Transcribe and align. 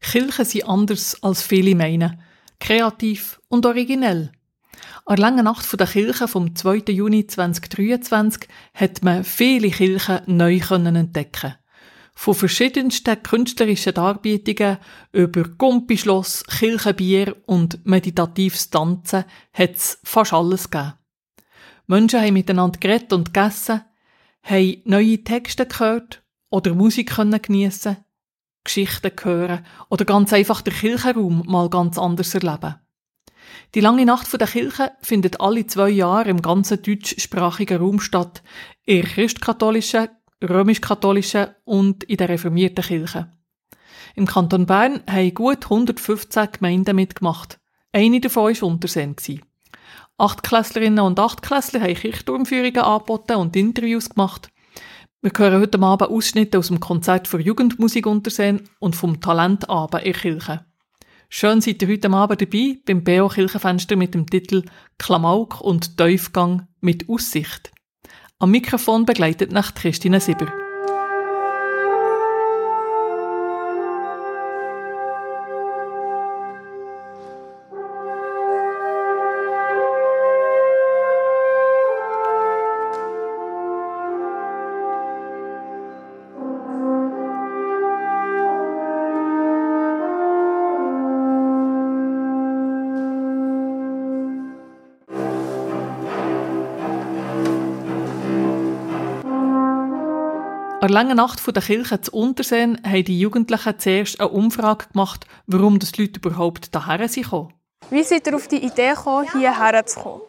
Kirchen 0.00 0.44
sind 0.44 0.64
anders 0.64 1.22
als 1.22 1.42
viele 1.42 1.74
meinen. 1.74 2.20
Kreativ 2.58 3.40
und 3.48 3.64
originell. 3.66 4.32
An 5.04 5.16
der 5.16 5.18
langen 5.18 5.44
Nacht 5.44 5.78
der 5.78 5.86
Kirche 5.86 6.28
vom 6.28 6.54
2. 6.54 6.84
Juni 6.88 7.26
2023 7.26 8.48
hat 8.74 9.02
man 9.02 9.24
viele 9.24 9.70
Kirchen 9.70 10.20
neu 10.26 10.60
entdecken 10.70 11.54
Von 12.14 12.34
verschiedensten 12.34 13.22
künstlerischen 13.22 13.94
Darbietungen 13.94 14.78
über 15.12 15.44
Gumpischloss, 15.44 16.44
Kirchenbier 16.44 17.36
und 17.46 17.84
meditatives 17.86 18.70
Tanzen 18.70 19.24
hat 19.52 19.74
es 19.74 19.98
fast 20.04 20.32
alles 20.32 20.70
gegeben. 20.70 20.94
Menschen 21.86 22.20
haben 22.20 22.34
miteinander 22.34 22.78
geredet 22.78 23.12
und 23.12 23.32
gegessen, 23.34 23.82
haben 24.42 24.82
neue 24.84 25.24
Texte 25.24 25.66
gehört 25.66 26.22
oder 26.50 26.74
Musik 26.74 27.16
geniessen, 27.16 27.96
Geschichten 28.70 29.10
hören 29.22 29.66
oder 29.88 30.04
ganz 30.04 30.32
einfach 30.32 30.62
den 30.62 30.74
Kirchenraum 30.74 31.42
mal 31.46 31.68
ganz 31.68 31.98
anders 31.98 32.34
erleben. 32.34 32.76
Die 33.74 33.80
lange 33.80 34.06
Nacht 34.06 34.32
der 34.32 34.46
Kirche 34.46 34.92
findet 35.02 35.40
alle 35.40 35.66
zwei 35.66 35.90
Jahre 35.90 36.30
im 36.30 36.40
ganzen 36.40 36.80
deutschsprachigen 36.80 37.78
Raum 37.78 38.00
statt, 38.00 38.42
in 38.84 39.02
christkatholischen, 39.02 40.08
römisch-katholischen 40.42 41.48
und 41.64 42.04
in 42.04 42.16
der 42.16 42.28
reformierten 42.28 42.84
Kirche. 42.84 43.30
Im 44.14 44.26
Kanton 44.26 44.66
Bern 44.66 45.02
haben 45.08 45.34
gut 45.34 45.64
115 45.64 46.48
Gemeinden 46.52 46.96
mitgemacht. 46.96 47.58
Eine 47.92 48.20
davon 48.20 48.54
war 48.54 48.68
Unterseen. 48.68 49.16
Achtklässlerinnen 50.16 51.04
und 51.04 51.18
Achtklässler 51.18 51.80
haben 51.80 51.94
Kirchturmführungen 51.94 52.82
angeboten 52.82 53.36
und 53.36 53.56
Interviews 53.56 54.10
gemacht. 54.10 54.50
Wir 55.22 55.32
hören 55.36 55.60
heute 55.60 55.78
Abend 55.82 56.10
Ausschnitte 56.10 56.58
aus 56.58 56.68
dem 56.68 56.80
Konzert 56.80 57.28
für 57.28 57.42
Jugendmusik 57.42 58.06
Unterseen 58.06 58.62
und 58.78 58.96
vom 58.96 59.20
Talentabend 59.20 60.02
in 60.02 60.14
Kirche. 60.14 60.64
Schön 61.28 61.60
seid 61.60 61.82
ihr 61.82 61.88
heute 61.88 62.10
Abend 62.10 62.40
dabei 62.40 62.78
beim 62.86 63.04
BO 63.04 63.28
Kirchenfenster 63.28 63.96
mit 63.96 64.14
dem 64.14 64.24
Titel 64.24 64.62
Klamauk 64.96 65.60
und 65.60 65.98
Teufgang 65.98 66.68
mit 66.80 67.06
Aussicht. 67.10 67.70
Am 68.38 68.50
Mikrofon 68.50 69.04
begleitet 69.04 69.52
nach 69.52 69.74
Christine 69.74 70.20
Sieber. 70.20 70.50
Der 100.90 101.04
langen 101.04 101.18
Nacht 101.18 101.40
der 101.46 101.62
Kirche 101.62 102.00
zu 102.00 102.10
Unterseen 102.12 102.80
haben 102.84 103.04
die 103.04 103.20
Jugendlichen 103.20 103.78
zuerst 103.78 104.18
eine 104.18 104.28
Umfrage 104.28 104.86
gemacht, 104.92 105.24
warum 105.46 105.78
das 105.78 105.92
die 105.92 106.02
Leute 106.02 106.18
überhaupt 106.18 106.70
hierher 106.72 107.08
sind 107.08 107.30
Wie 107.90 108.02
seid 108.02 108.26
ihr 108.26 108.34
auf 108.34 108.48
die 108.48 108.56
Idee 108.56 108.90
gekommen, 108.90 109.28
hierher 109.32 109.86
zu 109.86 110.00
kommen? 110.00 110.22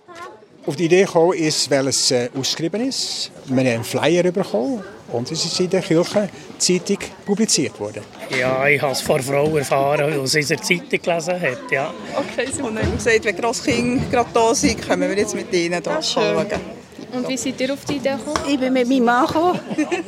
Auf 0.68 0.76
die 0.76 0.86
Idee 0.86 1.06
gekommen 1.06 1.34
ist, 1.34 1.72
weil 1.72 1.88
es 1.88 2.12
äh, 2.12 2.30
ausgeschrieben 2.38 2.88
ist. 2.88 3.32
Wir 3.48 3.58
haben 3.58 3.68
einen 3.68 3.84
Flyer 3.84 4.32
bekommen 4.32 4.84
und 5.12 5.32
es 5.32 5.44
ist 5.44 5.60
in 5.60 5.72
der 5.72 5.82
Kirchenzeitung 5.82 7.00
publiziert 7.26 7.80
worden. 7.80 8.04
Ja, 8.40 8.68
ich 8.68 8.80
habe 8.80 8.92
es 8.92 9.02
vor 9.02 9.20
Frau 9.20 9.58
erfahren, 9.58 10.12
die 10.14 10.20
es 10.20 10.36
in 10.36 10.48
der 10.48 10.62
Zeitung 10.62 11.02
gelesen 11.02 11.42
hat. 11.42 11.72
Ja. 11.72 11.92
Okay, 12.16 12.48
dann 12.56 12.66
haben 12.66 12.76
wir 12.76 12.98
gesagt, 12.98 13.26
wenn 13.26 13.36
Grosskinder 13.36 14.06
gerade 14.12 14.30
da 14.32 14.54
sind, 14.54 14.80
können 14.80 15.10
wir 15.10 15.18
jetzt 15.18 15.34
mit 15.34 15.52
ihnen 15.52 15.82
hier 15.84 16.02
schauen. 16.04 16.46
Und 17.14 17.28
wie 17.28 17.38
seid 17.38 17.60
ihr 17.60 17.74
auf 17.74 17.84
die 17.86 17.98
Idee 17.98 18.16
gekommen? 18.16 18.40
Ich 18.48 18.60
bin 18.60 18.74
mit 18.74 18.88
meinem 18.88 19.06
Mann 19.06 19.28
gekommen. 19.28 19.60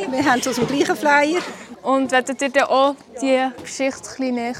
Wir 0.10 0.26
haben 0.26 0.40
es 0.40 0.48
aus 0.48 0.56
dem 0.56 0.68
gleichen 0.68 0.96
Flyer. 0.96 1.42
Und 1.82 2.12
werdet 2.12 2.42
ihr 2.42 2.50
dann 2.50 2.64
auch 2.64 2.96
die 3.22 3.50
Geschichte 3.62 4.10
ein 4.20 4.36
näher 4.36 4.56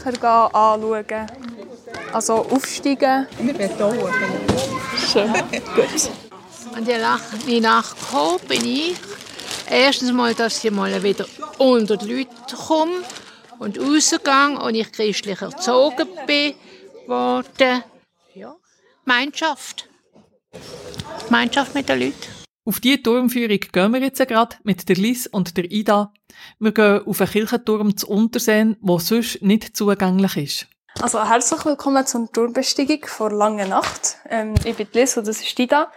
anschauen? 0.54 1.28
Also 2.12 2.34
aufsteigen? 2.34 3.28
Wir 3.40 3.54
bedauern. 3.54 4.14
Schön. 5.12 5.34
Gut. 5.76 6.10
Und 6.76 6.88
wie 7.48 7.60
nachgekommen 7.60 8.40
bin 8.48 8.66
ich 8.66 8.96
erstens 9.70 10.12
mal, 10.12 10.34
dass 10.34 10.64
ich 10.64 10.72
mal 10.72 11.02
wieder 11.04 11.26
unter 11.58 11.98
die 11.98 12.14
Leute 12.14 12.56
komme 12.68 13.04
und 13.60 13.80
rausgegangen 13.80 14.58
und 14.58 14.76
ich 14.76 14.92
christlich 14.92 15.42
erzogen 15.42 16.08
bin 16.28 16.56
worden. 17.08 17.84
Ja, 18.34 18.56
Gemeinschaft. 19.06 19.88
Gemeinschaft 21.26 21.74
mit 21.74 21.88
den 21.88 22.00
Leuten. 22.00 22.33
Auf 22.66 22.80
diese 22.80 23.04
Turmführung 23.04 23.60
gehen 23.60 23.92
wir 23.92 24.00
jetzt 24.00 24.26
gerade 24.26 24.56
mit 24.64 24.88
der 24.88 24.96
Liz 24.96 25.28
und 25.30 25.58
der 25.58 25.70
Ida. 25.70 26.14
Wir 26.60 26.72
gehen 26.72 27.06
auf 27.06 27.20
einen 27.20 27.30
Kirchenturm 27.30 27.98
zu 27.98 28.08
Unterseen, 28.08 28.78
der 28.80 29.00
sonst 29.00 29.42
nicht 29.42 29.76
zugänglich 29.76 30.38
ist. 30.38 30.68
Also 31.02 31.28
herzlich 31.28 31.66
willkommen 31.66 32.08
zur 32.08 32.32
Turmbesteigung 32.32 33.06
vor 33.06 33.32
Lange 33.32 33.68
Nacht. 33.68 34.16
Ähm, 34.30 34.56
ich 34.64 34.78
bin 34.78 34.88
Liz 34.94 35.18
und 35.18 35.28
das 35.28 35.42
ist 35.42 35.60
Ida. 35.60 35.92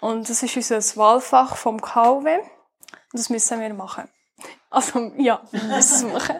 Und 0.00 0.30
das 0.30 0.44
ist 0.44 0.56
unser 0.56 0.96
Wahlfach 0.96 1.56
vom 1.56 1.80
KW. 1.80 2.36
Und 2.36 2.44
das 3.12 3.28
müssen 3.28 3.60
wir 3.60 3.74
machen. 3.74 4.04
Also 4.70 5.10
ja, 5.18 5.42
wir 5.50 5.64
müssen 5.64 6.06
es 6.06 6.12
machen. 6.12 6.36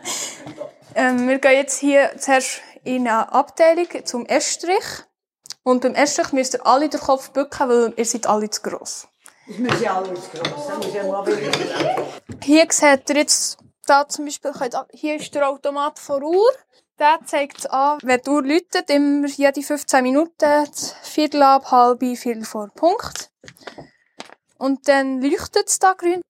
Ähm, 0.94 1.26
wir 1.26 1.41
gehen 1.41 1.56
jetzt 1.56 1.81
hier 1.81 2.12
zuerst 2.19 2.60
in 2.84 3.09
eine 3.09 3.32
Abteilung 3.32 3.88
zum 4.04 4.26
Estrich. 4.26 5.03
Und 5.65 5.82
beim 5.82 5.97
Estrich 5.97 6.32
müsst 6.32 6.54
ihr 6.54 6.65
alle 6.65 6.88
den 6.88 7.00
Kopf 7.00 7.31
bücken, 7.31 7.69
weil 7.69 7.94
ihr 7.97 8.04
seid 8.04 8.28
alle 8.28 8.48
zu 8.48 8.62
gross. 8.62 9.09
Ich 9.47 9.58
muss 9.58 9.80
ja 9.80 9.97
alle 9.97 10.08
gross. 10.08 10.70
Hier 12.42 12.66
seht 12.70 13.10
ihr 13.10 13.16
jetzt, 13.16 13.58
da 13.86 14.08
zum 14.08 14.26
Beispiel, 14.26 14.53
hier 14.92 15.16
ist 15.16 15.34
der 15.34 15.48
Automat 15.48 15.98
vor 15.98 16.22
Uhr. 16.22 16.53
Der 16.98 17.19
zeigt 17.25 17.69
an, 17.70 17.98
wenn 18.03 18.20
die 18.25 18.30
Uhr 18.30 18.42
läutet, 18.42 18.88
immer 18.91 19.26
jede 19.26 19.62
15 19.62 20.03
Minuten, 20.03 20.69
Viertel 21.03 21.42
ab, 21.42 21.70
halb, 21.70 22.00
Viertel 22.00 22.44
vor 22.44 22.69
Punkt. 22.75 23.30
Und 24.58 24.86
dann 24.86 25.20
leuchtet 25.20 25.69
es 25.69 25.78
da 25.80 25.94
grün. 25.94 26.20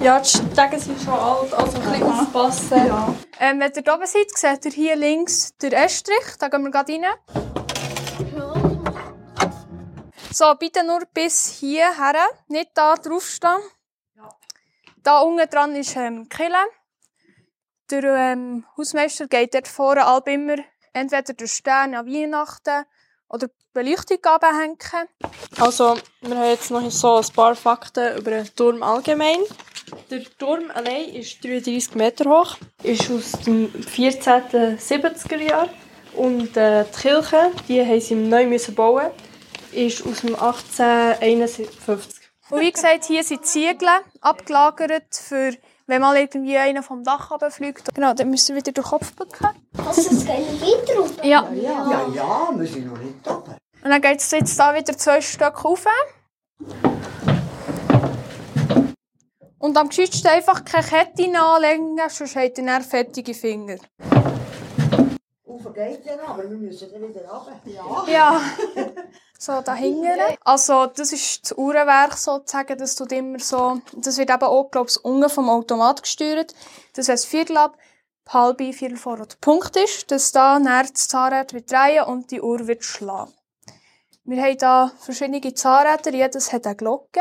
Ja, 0.00 0.18
die 0.18 0.28
Stege 0.28 0.80
sind 0.80 1.00
schon 1.00 1.14
alt, 1.14 1.54
also 1.54 1.78
ein 1.78 1.90
bisschen 1.90 2.02
aufpassen. 2.02 2.86
Ja. 2.88 3.14
Ähm, 3.38 3.60
wenn 3.60 3.72
ihr 3.72 3.82
hier 3.82 3.94
oben 3.94 4.06
seid, 4.06 4.30
seht 4.34 4.66
ihr 4.66 4.72
hier 4.72 4.96
links 4.96 5.56
den 5.56 5.72
Estrich. 5.72 6.36
Da 6.40 6.48
gehen 6.48 6.64
wir 6.64 6.70
gerade 6.72 6.92
rein. 6.92 7.63
So, 10.34 10.52
bitte 10.58 10.82
nur 10.82 11.02
bis 11.14 11.46
hierher, 11.60 12.16
nicht 12.48 12.70
da 12.74 12.96
draufstehen. 12.96 13.60
Da 15.04 15.20
unten 15.20 15.48
dran 15.48 15.76
ist 15.76 15.94
ähm, 15.94 16.28
Kille. 16.28 16.64
Der 17.88 18.02
ähm, 18.02 18.66
Hausmeister 18.76 19.28
geht 19.28 19.54
dort 19.54 19.68
vorne 19.68 20.04
halb 20.04 20.26
immer 20.26 20.56
entweder 20.92 21.34
den 21.34 21.46
Stern 21.46 21.94
an 21.94 22.06
Weihnachten 22.06 22.84
oder 23.28 23.46
Beleuchtung 23.72 24.24
abhängen. 24.24 24.76
Also, 25.60 25.98
wir 26.22 26.36
haben 26.36 26.48
jetzt 26.48 26.72
noch 26.72 26.90
so 26.90 27.14
ein 27.14 27.32
paar 27.32 27.54
Fakten 27.54 28.18
über 28.18 28.32
den 28.32 28.52
Turm 28.56 28.82
allgemein. 28.82 29.38
Der 30.10 30.24
Turm 30.36 30.68
allein 30.74 31.10
ist 31.10 31.44
33 31.44 31.94
Meter 31.94 32.28
hoch, 32.28 32.56
ist 32.82 33.08
aus 33.08 33.40
dem 33.46 33.70
14. 33.70 34.78
70er 34.78 35.36
Jahr 35.36 35.68
und 36.16 36.56
äh, 36.56 36.84
die 36.86 37.00
Kirche, 37.02 37.52
die 37.68 37.80
haben 37.86 38.00
sie 38.00 38.16
neu 38.16 38.48
müssen 38.48 38.74
bauen, 38.74 39.12
ist 39.74 40.06
aus 40.06 40.20
dem 40.20 40.34
1851. 40.34 42.20
Und 42.50 42.60
wie 42.60 42.72
gesagt, 42.72 43.04
hier 43.04 43.24
sind 43.24 43.44
Ziegel 43.44 43.88
abgelagert 44.20 45.14
für 45.14 45.52
wenn 45.86 46.00
mal 46.00 46.16
irgendwie 46.16 46.56
einer 46.56 46.82
vom 46.82 47.04
Dach 47.04 47.30
runterfliegt, 47.30 47.94
genau, 47.94 48.14
dann 48.14 48.30
müssen 48.30 48.54
wir 48.54 48.62
wieder 48.62 48.72
den 48.72 48.84
Kopf 48.84 49.14
bücken. 49.14 49.48
Also 49.86 50.00
es 50.00 50.24
geht 50.24 50.28
weiter 50.28 50.98
rauf? 50.98 51.12
Ja. 51.22 51.48
Ja, 51.52 51.90
ja, 51.90 52.06
ja 52.14 52.50
wir 52.54 52.66
sind 52.66 52.86
noch 52.86 52.98
nicht 52.98 53.16
da. 53.22 53.34
Und 53.34 53.90
dann 53.90 54.00
geht 54.00 54.18
es 54.18 54.30
jetzt 54.30 54.58
da 54.58 54.74
wieder 54.74 54.96
zwei 54.96 55.20
Stück 55.20 55.62
rauf. 55.64 55.84
Und 59.58 59.76
am 59.76 59.88
geschicktesten 59.88 60.30
einfach 60.30 60.64
keine 60.64 60.86
Kette 60.86 61.38
anlegen, 61.38 61.98
sonst 62.08 62.36
hat 62.36 62.58
er 62.58 62.80
fertige 62.80 63.34
Finger. 63.34 63.76
Geht 65.72 66.06
dann, 66.06 66.20
aber 66.20 66.48
wir 66.48 66.56
müssen 66.56 66.90
dann 66.92 67.08
wieder 67.08 67.28
runter. 67.28 67.60
Ja. 67.64 68.04
Ja. 68.08 68.40
So, 69.36 69.60
da 69.60 69.74
hinten. 69.74 70.08
Also, 70.42 70.86
das 70.86 71.12
ist 71.12 71.50
das 71.50 71.58
Uhrenwerk 71.58 72.16
sozusagen. 72.16 72.78
Das 72.78 72.94
tut 72.94 73.12
immer 73.12 73.38
so, 73.40 73.80
das 73.92 74.16
wird 74.16 74.30
eben 74.30 74.42
auch, 74.42 74.70
glaube 74.70 74.88
ich, 74.88 75.04
unten 75.04 75.28
vom 75.28 75.50
Automat 75.50 76.02
gesteuert. 76.02 76.54
Das 76.94 77.08
heißt, 77.10 77.26
Viertel 77.26 77.58
ab, 77.58 77.76
halb, 78.28 78.58
Viertel 78.58 78.96
vor 78.96 79.18
der 79.18 79.26
Punkt 79.42 79.76
ist, 79.76 80.10
dass 80.10 80.32
da 80.32 80.58
näher 80.58 80.84
das 80.90 81.08
Zahnrad 81.08 81.52
wird 81.52 81.70
drehen 81.70 82.04
und 82.04 82.30
die 82.30 82.40
Uhr 82.40 82.66
wird 82.66 82.84
schlagen. 82.84 83.34
Wir 84.24 84.42
haben 84.42 84.56
da 84.56 84.92
verschiedene 85.00 85.52
Zahnräder, 85.52 86.12
jedes 86.12 86.52
hat 86.52 86.66
eine 86.66 86.76
Glocke. 86.76 87.20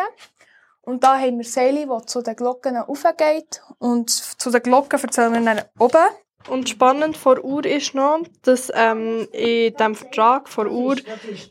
Und 0.80 1.04
da 1.04 1.20
haben 1.20 1.38
wir 1.38 1.46
Seile, 1.46 1.88
die 1.88 2.06
zu 2.06 2.22
den 2.22 2.36
Glocken 2.36 2.78
aufgehen. 2.78 3.48
Und 3.80 4.10
zu 4.10 4.50
den 4.50 4.64
Glocken 4.64 5.02
erzählen 5.02 5.34
wir 5.34 5.42
dann 5.42 5.66
oben. 5.80 6.08
Und 6.50 6.70
spannend 6.70 7.18
vor 7.18 7.44
Uhr 7.44 7.66
ist 7.66 7.96
noch, 7.96 8.24
dass 8.42 8.72
ähm, 8.74 9.28
in 9.32 9.74
dem 9.76 9.96
Vertrag 9.96 10.50
vor 10.50 10.68
Uhr 10.68 10.96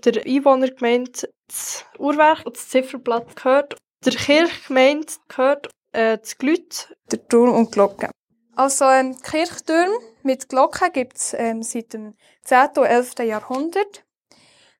der 0.04 0.26
Einwohnergemeinde 0.26 1.28
das 1.48 1.84
Uhrwerk 1.98 2.44
und 2.44 2.56
das 2.56 2.68
Zifferblatt 2.68 3.34
gehört. 3.36 3.76
Der 4.04 4.12
Kirchgemeinde 4.12 5.06
gehört 5.28 5.68
äh, 5.92 6.18
das 6.18 6.36
Glüt. 6.36 6.94
Der 7.10 7.26
Turm 7.28 7.54
und 7.54 7.68
die 7.68 7.72
Glocke. 7.72 8.10
Also 8.54 8.84
ähm, 8.84 9.16
Kirchtürme 9.22 9.96
mit 10.22 10.48
Glocken 10.48 10.92
gibt 10.92 11.16
es 11.16 11.34
ähm, 11.34 11.62
seit 11.62 11.94
dem 11.94 12.14
10. 12.44 12.68
und 12.76 12.84
11. 12.84 13.18
Jahrhundert. 13.20 14.04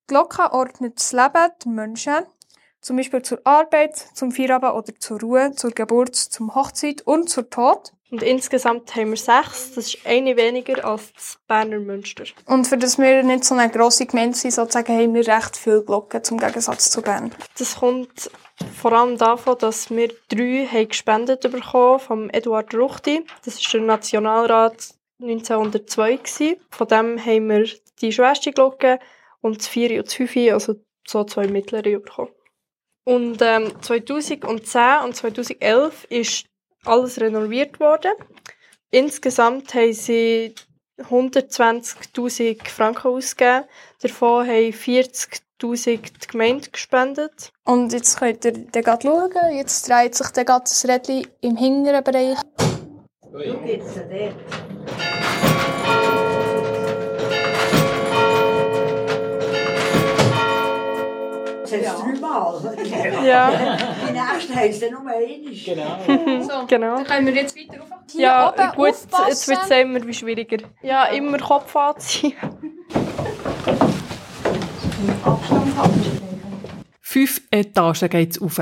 Glocken 0.07 0.47
ordnet 0.47 0.99
das 0.99 1.13
Leben 1.13 1.33
der 1.65 1.73
Menschen, 1.73 2.27
zum 2.81 2.97
Beispiel 2.97 3.23
zur 3.23 3.41
Arbeit, 3.45 3.97
zum 3.97 4.33
Feierabend 4.33 4.75
oder 4.75 4.99
zur 4.99 5.21
Ruhe, 5.21 5.53
zur 5.53 5.71
Geburt, 5.71 6.17
zum 6.17 6.55
Hochzeit 6.55 7.03
und 7.03 7.31
zur 7.31 7.49
Tod. 7.49 7.93
Und 8.13 8.23
insgesamt 8.23 8.95
haben 8.95 9.09
wir 9.09 9.17
sechs. 9.17 9.73
Das 9.75 9.87
ist 9.87 10.07
eine 10.07 10.37
weniger 10.37 10.85
als 10.85 11.15
das 11.15 11.39
Berner 11.49 11.79
Münster. 11.79 12.25
Und 12.45 12.67
für 12.67 12.77
das 12.77 12.99
wir 12.99 13.23
nicht 13.23 13.43
so 13.43 13.55
eine 13.55 13.73
grosse 13.73 14.05
Gemeinde 14.05 14.37
sind, 14.37 14.53
sozusagen, 14.53 14.95
haben 14.95 15.15
wir 15.15 15.27
recht 15.27 15.57
viele 15.57 15.83
Glocken 15.83 16.23
zum 16.23 16.39
Gegensatz 16.39 16.91
zu 16.91 17.01
Bern. 17.01 17.35
Das 17.57 17.77
kommt 17.77 18.31
vor 18.79 18.93
allem 18.93 19.17
davon, 19.17 19.57
dass 19.59 19.91
wir 19.91 20.09
drei 20.29 20.69
haben 20.71 20.89
gespendet 20.89 21.41
bekommen 21.41 22.01
vom 22.01 22.29
Eduard 22.29 22.75
Ruchti. 22.75 23.25
Das 23.47 23.55
ist 23.55 23.73
der 23.73 23.81
Nationalrat 23.81 24.91
1902 25.23 26.17
gewesen. 26.17 26.57
Von 26.69 26.89
dem 26.89 27.25
haben 27.25 27.49
wir 27.49 27.67
die 28.03 28.13
schwerste 28.13 28.53
Glocke 28.53 28.99
und 29.41 29.57
das 29.57 29.69
4 29.69 30.01
und 30.01 30.07
das 30.07 30.15
5, 30.15 30.37
also 30.53 30.75
so 31.09 31.25
zwei 31.25 31.47
mittlere 31.47 31.99
bekommen. 31.99 32.31
Und 33.05 33.41
ähm, 33.41 33.73
2010 33.81 34.45
und 34.45 34.67
2011 34.67 36.05
ist 36.11 36.52
alles 36.85 37.21
renoviert 37.21 37.81
worden. 37.81 38.13
Insgesamt 38.91 39.75
haben 39.75 39.93
sie 39.93 40.55
120.000 41.01 42.69
Franken 42.69 43.09
ausgegeben. 43.09 43.65
Davon 44.01 44.47
haben 44.47 44.71
40.000 44.73 45.41
die 45.63 46.27
Gemeinde 46.29 46.71
gespendet. 46.71 47.53
Und 47.65 47.93
jetzt 47.93 48.19
könnt 48.19 48.45
ihr 48.45 48.53
dann 48.53 48.83
grad 48.83 49.03
schauen. 49.03 49.57
Jetzt 49.57 49.89
dreht 49.89 50.15
sich 50.15 50.29
dann 50.29 50.45
grad 50.45 50.65
das 50.65 50.87
Rädchen 50.87 51.27
im 51.41 51.57
hinteren 51.57 52.05
Bereich. 52.05 52.39
Schau 53.31 53.39
jetzt 53.39 53.97
dort. 53.97 54.35
Das 61.73 61.87
heißt 61.89 62.03
dreimal. 62.03 63.27
Ja. 63.27 63.77
Die 64.09 64.13
nächste 64.13 64.55
heisst 64.55 64.83
dann 64.83 64.91
nur 64.93 65.01
einmal. 65.01 65.53
Genau. 65.65 66.43
So, 66.43 66.67
Genau. 66.67 66.97
dann 66.97 67.05
können 67.05 67.27
wir 67.27 67.35
jetzt 67.35 67.57
weiter 67.57 67.81
rauf. 67.81 67.89
Ja, 68.15 68.49
oben 68.53 68.77
gut, 68.77 68.87
jetzt 68.89 69.13
aufpassen. 69.15 69.49
wird 69.51 69.63
es 69.65 69.71
immer 69.71 70.07
wie 70.07 70.15
schwieriger. 70.15 70.59
Ja, 70.83 71.05
immer 71.07 71.39
Kopf 71.39 71.75
anziehen. 71.77 72.35
Abstand 75.25 75.77
halten. 75.79 76.21
Fünf 77.01 77.43
Etagen 77.51 78.09
geht's 78.09 78.41
rauf. 78.41 78.61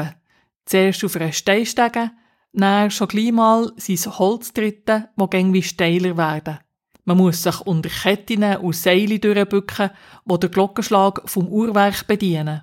Zuerst 0.66 1.04
auf 1.04 1.16
einer 1.16 1.32
Steinstege, 1.32 2.10
dann 2.52 2.90
schon 2.90 3.08
gleich 3.08 3.32
mal 3.32 3.70
sein 3.76 3.96
Holztritte, 4.18 5.08
wo 5.16 5.26
gäng 5.26 5.52
wie 5.52 5.62
steiler 5.62 6.16
werden. 6.16 6.58
Man 7.04 7.16
muss 7.16 7.42
sich 7.42 7.60
unter 7.62 7.88
Ketten 7.88 8.44
und 8.56 8.76
Seile 8.76 9.18
durchbücken, 9.18 9.90
wo 10.24 10.36
der 10.36 10.50
Glockenschlag 10.50 11.22
vom 11.24 11.48
Uhrwerk 11.48 12.06
bedienen. 12.06 12.62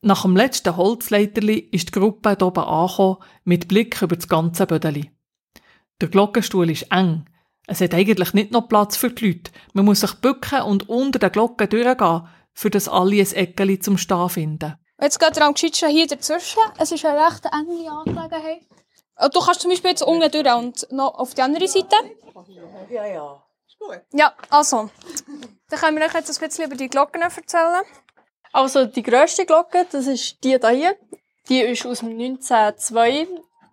Nach 0.00 0.22
dem 0.22 0.36
letzten 0.36 0.76
Holzleiterli 0.76 1.58
ist 1.58 1.88
die 1.88 1.98
Gruppe 1.98 2.36
hier 2.38 2.46
oben 2.46 2.62
angekommen, 2.64 3.16
mit 3.44 3.66
Blick 3.66 4.00
über 4.00 4.14
das 4.14 4.28
ganze 4.28 4.66
Bödeli. 4.66 5.10
Der 6.00 6.08
Glockenstuhl 6.08 6.70
ist 6.70 6.92
eng. 6.92 7.24
Es 7.66 7.80
hat 7.80 7.94
eigentlich 7.94 8.32
nicht 8.32 8.52
noch 8.52 8.68
Platz 8.68 8.96
für 8.96 9.10
die 9.10 9.26
Leute. 9.26 9.50
Man 9.72 9.84
muss 9.84 10.00
sich 10.00 10.14
bücken 10.14 10.62
und 10.62 10.88
unter 10.88 11.18
der 11.18 11.30
Glocke 11.30 11.66
durchgehen, 11.66 12.28
für 12.54 12.70
das 12.70 12.88
alle 12.88 13.20
ein 13.20 13.32
Eckeli 13.32 13.80
zum 13.80 13.98
Stehen 13.98 14.28
finden. 14.28 14.74
Jetzt 15.00 15.18
geht 15.18 15.36
er 15.36 15.46
am 15.46 15.54
gescheitsten 15.54 15.90
hier 15.90 16.06
dazwischen. 16.06 16.62
Es 16.78 16.92
ist 16.92 17.04
eine 17.04 17.18
recht 17.26 17.44
enge 17.44 17.90
Angelegenheit. 17.90 18.62
Äh, 19.16 19.30
Du 19.30 19.40
kannst 19.40 19.60
zum 19.60 19.70
Beispiel 19.70 19.90
jetzt 19.90 20.02
unten 20.02 20.30
durch 20.30 20.54
und 20.54 20.86
noch 20.92 21.14
auf 21.14 21.34
die 21.34 21.42
andere 21.42 21.66
Seite. 21.66 21.96
Ja, 22.90 23.04
ja. 23.04 23.42
Ja, 24.12 24.34
also. 24.50 24.90
Dann 25.68 25.78
können 25.80 25.98
wir 25.98 26.06
euch 26.06 26.14
jetzt 26.14 26.30
ein 26.30 26.48
bisschen 26.48 26.66
über 26.66 26.76
die 26.76 26.88
Glocken 26.88 27.22
erzählen. 27.22 27.82
Also 28.58 28.86
die 28.86 29.04
grösste 29.04 29.46
Glocke, 29.46 29.86
das 29.88 30.08
ist 30.08 30.42
die 30.42 30.58
da 30.58 30.70
hier. 30.70 30.96
Die 31.48 31.60
ist 31.60 31.86
aus 31.86 32.00
dem 32.00 32.18
1902. 32.18 33.28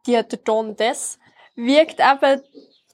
Die 0.05 0.15
hat 0.15 0.31
der 0.31 0.43
Ton 0.43 0.75
des. 0.75 1.17
Wiegt 1.55 1.99
eben 1.99 2.43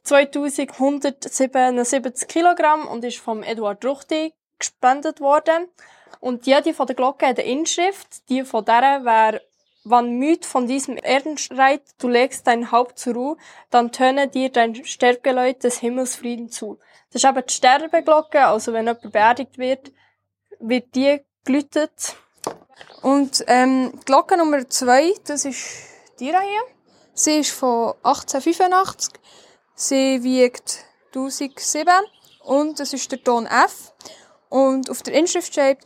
2177 0.04 2.30
Kilogramm 2.30 2.88
und 2.88 3.04
ist 3.04 3.18
vom 3.18 3.44
Eduard 3.44 3.84
Ruchti 3.84 4.34
gespendet 4.58 5.20
worden. 5.20 5.68
Und 6.22 6.48
jede 6.48 6.74
von 6.74 6.88
der 6.88 6.96
Glocken 6.96 7.28
hat 7.28 7.40
eine 7.40 7.50
Inschrift. 7.50 8.30
Die 8.30 8.46
von 8.46 8.64
der 8.64 9.04
wäre 9.04 9.42
Wann 9.84 10.18
müd 10.18 10.46
von 10.46 10.68
diesem 10.68 10.96
Erdenstreit 10.96 11.82
du 12.00 12.08
legst 12.08 12.48
dein 12.48 12.72
Haupt 12.72 13.00
zur 13.00 13.16
Ruhe, 13.16 13.36
dann 13.70 13.92
töne 13.92 14.30
dir 14.30 14.50
dein 14.50 14.86
Sterbegeläut 14.86 15.66
des 15.66 15.80
Himmels 15.80 16.16
Frieden 16.16 16.52
zu. 16.52 16.80
Das 17.12 17.22
ist 17.22 17.30
eben 17.30 17.44
die 17.46 17.54
Sterbeglocke, 17.54 18.46
also 18.46 18.72
wenn 18.72 18.86
jemand 18.86 19.12
beerdigt 19.12 19.58
wird, 19.58 19.92
wird 20.60 20.96
die 20.96 21.20
gelütet. 21.46 22.16
Und 23.02 23.44
ähm, 23.48 23.92
die 23.94 24.06
Glocke 24.06 24.38
Nummer 24.38 24.68
2, 24.68 25.14
das 25.26 25.46
ist 25.46 25.66
die 26.20 26.26
hier. 26.26 26.64
Sie 27.14 27.40
ist 27.40 27.52
von 27.52 27.94
1885. 28.04 29.14
Sie 29.76 30.24
wiegt 30.24 30.86
1007 31.08 31.88
und 32.44 32.80
das 32.80 32.94
ist 32.94 33.12
der 33.12 33.24
Ton 33.24 33.46
F. 33.46 33.94
Und 34.50 34.90
auf 34.90 35.02
der 35.02 35.14
Inschrift 35.14 35.52
steht, 35.54 35.80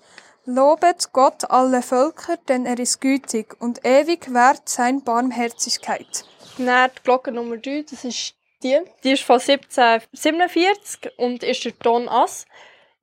Lobet 0.46 1.12
Gott 1.12 1.50
alle 1.50 1.82
Völker, 1.82 2.38
denn 2.48 2.66
er 2.66 2.78
ist 2.78 3.02
gütig 3.02 3.56
und 3.60 3.84
ewig 3.84 4.32
währt 4.32 4.70
sein 4.70 5.04
Barmherzigkeit. 5.04 6.26
Dann 6.58 6.92
die 6.96 7.02
Glocke 7.04 7.32
Nummer 7.32 7.58
3, 7.58 7.86
das 7.90 8.04
ist 8.04 8.36
die. 8.62 8.80
Die 9.04 9.12
ist 9.14 9.24
von 9.24 9.40
1747 9.40 11.18
und 11.18 11.44
ist 11.44 11.66
der 11.66 11.78
Ton 11.80 12.08
Ass. 12.08 12.46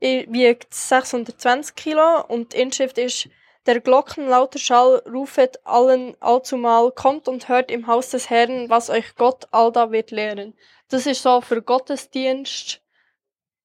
Wiegt 0.02 0.74
620 0.74 1.76
Kilo 1.76 2.24
und 2.26 2.52
die 2.52 2.60
Inschrift 2.60 2.98
ist 2.98 3.28
der 3.66 3.80
Glockenlauter 3.80 4.58
Schall 4.58 5.00
rufet 5.06 5.60
allen 5.64 6.16
allzumal, 6.20 6.90
kommt 6.90 7.28
und 7.28 7.48
hört 7.48 7.70
im 7.70 7.86
Haus 7.86 8.10
des 8.10 8.28
Herrn, 8.28 8.68
was 8.68 8.90
euch 8.90 9.14
Gott 9.14 9.46
allda 9.52 9.92
wird 9.92 10.10
lehren. 10.10 10.54
Das 10.88 11.06
ist 11.06 11.22
so 11.22 11.40
für 11.40 11.62
Gottesdienst, 11.62 12.82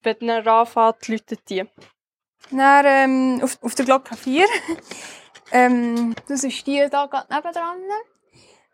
wenn 0.04 0.30
er 0.30 0.46
anfängt, 0.46 1.08
läutet 1.08 1.50
die. 1.50 1.66
Dann 2.52 2.86
ähm, 2.86 3.42
auf, 3.44 3.58
auf 3.64 3.74
der 3.74 3.86
Glocke 3.86 4.16
4. 4.16 4.46
ähm, 5.52 6.16
das 6.28 6.44
ist 6.44 6.68
die 6.68 6.88
da 6.92 7.08
gerade 7.08 7.34
nebendran. 7.34 7.82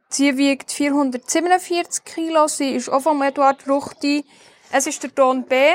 Sie 0.10 0.38
wiegt 0.38 0.72
447 0.72 2.04
Kilo. 2.04 2.48
Sie 2.48 2.76
ist 2.76 2.90
auch 2.90 3.02
von 3.02 3.22
Eduard 3.22 3.68
Ruchti. 3.68 4.26
Es 4.72 4.86
ist 4.86 5.02
der 5.02 5.16
Ton 5.16 5.46
B. 5.46 5.72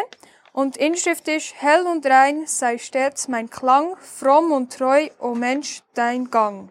Und 0.52 0.76
die 0.76 0.81
Inschrift 0.81 1.28
ist, 1.28 1.55
hell 1.61 1.87
und 1.87 2.07
rein 2.07 2.47
sei 2.47 2.78
stets 2.78 3.28
mein 3.28 3.50
Klang, 3.50 3.97
fromm 3.99 4.52
und 4.52 4.73
treu, 4.76 5.09
o 5.21 5.35
Mensch, 5.35 5.83
dein 5.95 6.31
Gang. 6.31 6.71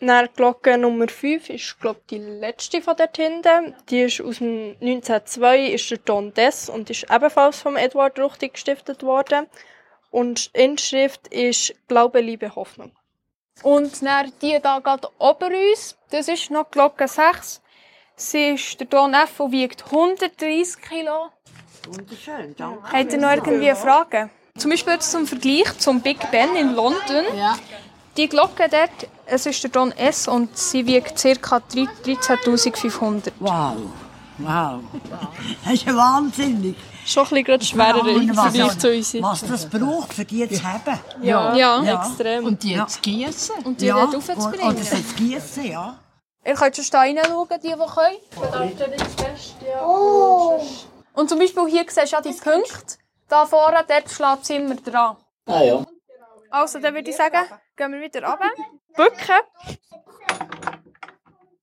Dann 0.00 0.28
Glocke 0.36 0.78
Nummer 0.78 1.08
5 1.08 1.50
ist, 1.50 1.80
glaube 1.80 2.00
die 2.08 2.18
letzte 2.18 2.80
von 2.80 2.96
der 2.96 3.10
Tinte. 3.10 3.74
Die 3.90 4.02
ist 4.02 4.20
aus 4.20 4.38
dem 4.38 4.76
1902, 4.80 5.72
ist 5.72 5.90
der 5.90 6.04
Ton 6.04 6.32
des 6.34 6.68
und 6.68 6.88
ist 6.88 7.06
ebenfalls 7.10 7.60
vom 7.60 7.76
Eduard 7.76 8.18
Ruchti 8.20 8.48
gestiftet 8.48 9.02
worden. 9.02 9.46
Und 10.10 10.54
die 10.54 10.60
Inschrift 10.60 11.26
ist 11.28 11.74
Glaube, 11.88 12.20
Liebe, 12.20 12.54
Hoffnung. 12.54 12.92
Und 13.62 14.02
dann 14.02 14.32
die 14.40 14.60
da 14.62 14.78
gerade 14.78 15.08
ober 15.18 15.48
uns, 15.48 15.98
das 16.10 16.28
ist 16.28 16.50
noch 16.50 16.70
Glocke 16.70 17.08
6. 17.08 17.60
Sie 18.14 18.50
ist 18.50 18.78
der 18.78 18.88
Ton 18.88 19.14
F 19.14 19.40
und 19.40 19.52
wiegt 19.52 19.84
130 19.84 20.80
Kilo. 20.80 21.30
Wunderschön, 21.88 22.54
danke. 22.56 22.92
Habt 22.92 23.12
ihr 23.12 23.18
noch 23.18 23.30
irgendwie 23.30 23.74
Fragen? 23.74 24.30
Zum 24.56 24.70
Beispiel 24.70 24.94
jetzt 24.94 25.10
zum 25.10 25.26
Vergleich 25.26 25.78
zum 25.78 26.00
Big 26.00 26.30
Ben 26.30 26.54
in 26.56 26.74
London. 26.74 27.24
Die 28.16 28.28
Glocke 28.28 28.68
dort, 28.68 29.08
es 29.26 29.46
ist 29.46 29.62
der 29.62 29.70
Ton 29.70 29.92
S 29.92 30.26
und 30.26 30.56
sie 30.56 30.84
wiegt 30.86 31.16
ca. 31.22 31.58
13.500. 31.58 33.32
Wow. 33.38 33.76
Wow. 34.38 34.80
Das 35.64 35.72
ist 35.74 35.84
ja 35.84 35.96
wahnsinnig. 35.96 36.76
Schon 37.06 37.26
ein 37.26 37.44
bisschen 37.44 37.60
schwerer 37.62 38.06
im 38.06 38.36
was, 38.36 38.54
Vergleich 38.54 38.78
zu 38.78 38.90
uns. 38.90 39.14
was 39.20 39.40
das 39.46 39.66
braucht, 39.68 40.12
für 40.12 40.24
die 40.24 40.48
zu 40.48 40.62
haben. 40.62 40.98
Ja, 41.22 41.54
Ja. 41.54 42.04
extrem. 42.04 42.44
Und 42.44 42.62
die 42.62 42.72
jetzt 42.72 43.02
gießen. 43.02 43.56
Und 43.64 43.80
die 43.80 43.86
ja. 43.86 43.94
dort 43.94 44.08
Oder 44.08 44.18
aufzubringen. 44.18 44.66
oder 44.66 44.78
das 44.78 45.14
Gießen, 45.16 45.64
ja. 45.64 45.98
Ihr 46.44 46.54
könnt 46.54 46.76
schon 46.76 46.84
da 46.90 47.00
reinschauen, 47.00 47.48
die, 47.62 47.68
die 47.68 47.74
können. 47.74 48.16
Oh. 49.84 50.27
Und 51.18 51.28
zum 51.28 51.40
Beispiel 51.40 51.66
hier 51.66 51.84
siehst 51.88 52.12
du 52.12 52.16
ja 52.16 52.22
die 52.22 52.30
Punkte. 52.30 52.96
Da 53.28 53.44
vorne, 53.44 53.84
dort 53.88 54.08
schlägt 54.08 54.42
es 54.44 54.50
immer 54.50 54.76
dran. 54.76 55.16
Ah 55.46 55.62
ja. 55.64 55.84
Also, 56.48 56.78
dann 56.78 56.94
würde 56.94 57.10
ich 57.10 57.16
sagen, 57.16 57.44
gehen 57.76 57.92
wir 57.92 58.00
wieder 58.00 58.22
runter. 58.22 58.50
Bücken. 58.94 59.40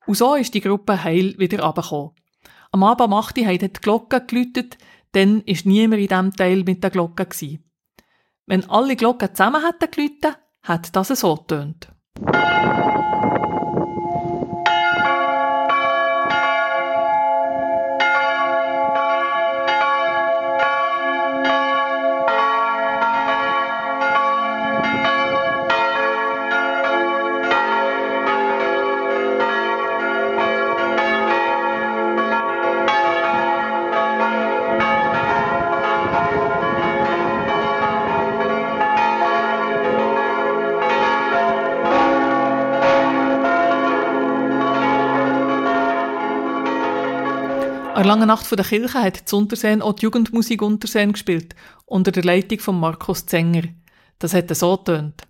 Und 0.06 0.16
so 0.16 0.36
ist 0.36 0.54
die 0.54 0.60
Gruppe 0.60 1.02
heil 1.02 1.36
wieder 1.38 1.64
runtergekommen. 1.64 2.12
Am 2.74 2.84
Abend 2.84 3.08
um 3.08 3.14
8 3.14 3.38
Uhr 3.38 3.46
haben 3.46 3.60
die 3.60 3.72
Glocken 3.72 4.28
geläutet, 4.28 4.78
dann 5.14 5.38
war 5.48 5.56
niemand 5.64 6.02
in 6.02 6.08
diesem 6.10 6.36
Teil 6.36 6.64
mit 6.66 6.92
Glocken. 6.92 7.30
Gewesen. 7.30 7.64
Wenn 8.48 8.70
alle 8.70 8.98
Glocken 8.98 9.34
zusammen 9.34 9.66
hätten 9.66 9.90
geläutet, 9.90 10.38
hat 10.64 10.94
das 10.94 11.08
so 11.08 11.34
getönt. 11.34 11.88
An 47.96 48.06
der 48.08 48.26
Nacht 48.26 48.52
der 48.52 48.66
Kirche 48.66 49.02
hat 49.02 49.16
zu 49.16 49.38
Unterseen 49.38 49.82
auch 49.82 49.94
die 49.94 50.04
Jugendmusik 50.04 50.62
Unterseen 50.62 51.14
gespielt, 51.14 51.56
unter 51.86 52.12
der 52.12 52.26
Leitung 52.26 52.60
von 52.60 52.78
Markus 52.78 53.26
Zenger. 53.26 53.70
Das 54.20 54.34
hat 54.34 54.54
so 54.54 54.76
getönt. 54.76 55.22